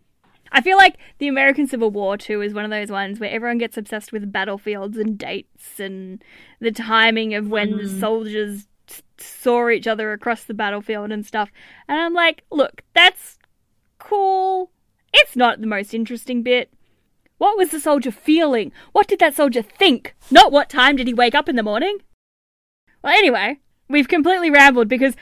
[0.50, 3.58] I feel like the American Civil War too is one of those ones where everyone
[3.58, 6.22] gets obsessed with battlefields and dates and
[6.60, 8.00] the timing of when the Mm.
[8.00, 8.66] soldiers
[9.18, 11.50] saw each other across the battlefield and stuff.
[11.88, 13.38] And I'm like, look, that's
[13.98, 14.70] cool.
[15.12, 16.70] It's not the most interesting bit.
[17.38, 18.72] What was the soldier feeling?
[18.92, 20.14] What did that soldier think?
[20.30, 21.98] Not what time did he wake up in the morning?
[23.02, 23.58] Well, anyway,
[23.88, 25.14] we've completely rambled because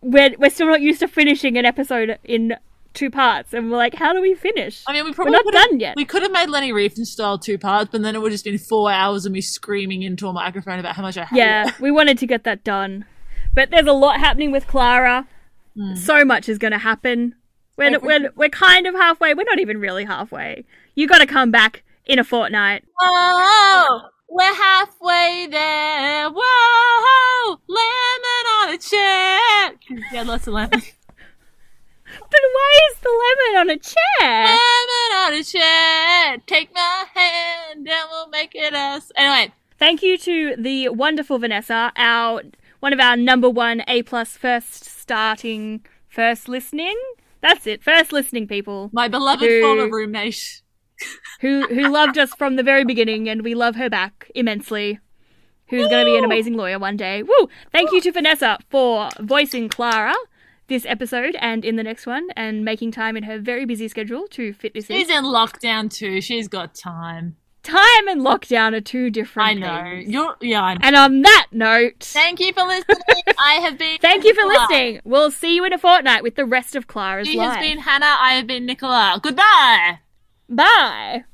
[0.00, 2.56] we're, we're still not used to finishing an episode in
[2.98, 3.54] two parts.
[3.54, 4.82] And we're like, how do we finish?
[4.86, 5.94] I mean, we We're probably not done yet.
[5.96, 8.58] We could have made Leni Riefenstahl two parts, but then it would have just been
[8.58, 11.80] four hours of me screaming into a microphone about how much I hate Yeah, it.
[11.80, 13.04] we wanted to get that done.
[13.54, 15.26] But there's a lot happening with Clara.
[15.76, 15.94] Hmm.
[15.94, 17.34] So much is going to happen.
[17.76, 19.34] We're, we're, we're kind of halfway.
[19.34, 20.64] We're not even really halfway.
[20.96, 22.82] You got to come back in a fortnight.
[23.00, 26.28] Whoa, we're halfway there.
[26.34, 30.02] Whoa, lemon on a check.
[30.12, 30.82] Yeah, lots of lemon.
[32.30, 34.44] But why is the lemon on a chair?
[34.44, 36.46] lemon on a check.
[36.46, 39.10] Take my hand and we'll make it us.
[39.16, 42.42] Anyway, Thank you to the wonderful Vanessa, our
[42.80, 46.96] one of our number one A plus first starting first listening.
[47.40, 50.62] That's it, first listening people my beloved Who- former roommate.
[51.40, 54.98] who who loved us from the very beginning, and we love her back immensely.
[55.68, 57.22] Who's going to be an amazing lawyer one day?
[57.22, 57.48] Woo!
[57.72, 60.14] Thank you to Vanessa for voicing Clara
[60.68, 64.26] this episode and in the next one, and making time in her very busy schedule
[64.28, 64.96] to fit this in.
[64.96, 66.20] She's in lockdown too.
[66.20, 67.36] She's got time.
[67.64, 69.82] Time and lockdown are two different I know.
[69.90, 70.08] things.
[70.10, 70.62] You're yeah.
[70.62, 70.80] I know.
[70.82, 72.96] And on that note, Thank you for listening.
[73.38, 73.98] I have been.
[74.00, 74.66] thank you for Nicola.
[74.70, 75.00] listening.
[75.04, 77.56] We'll see you in a fortnight with the rest of Clara's She life.
[77.56, 78.16] has been Hannah.
[78.20, 79.20] I have been Nicola.
[79.22, 79.98] Goodbye.
[80.48, 81.24] Bye.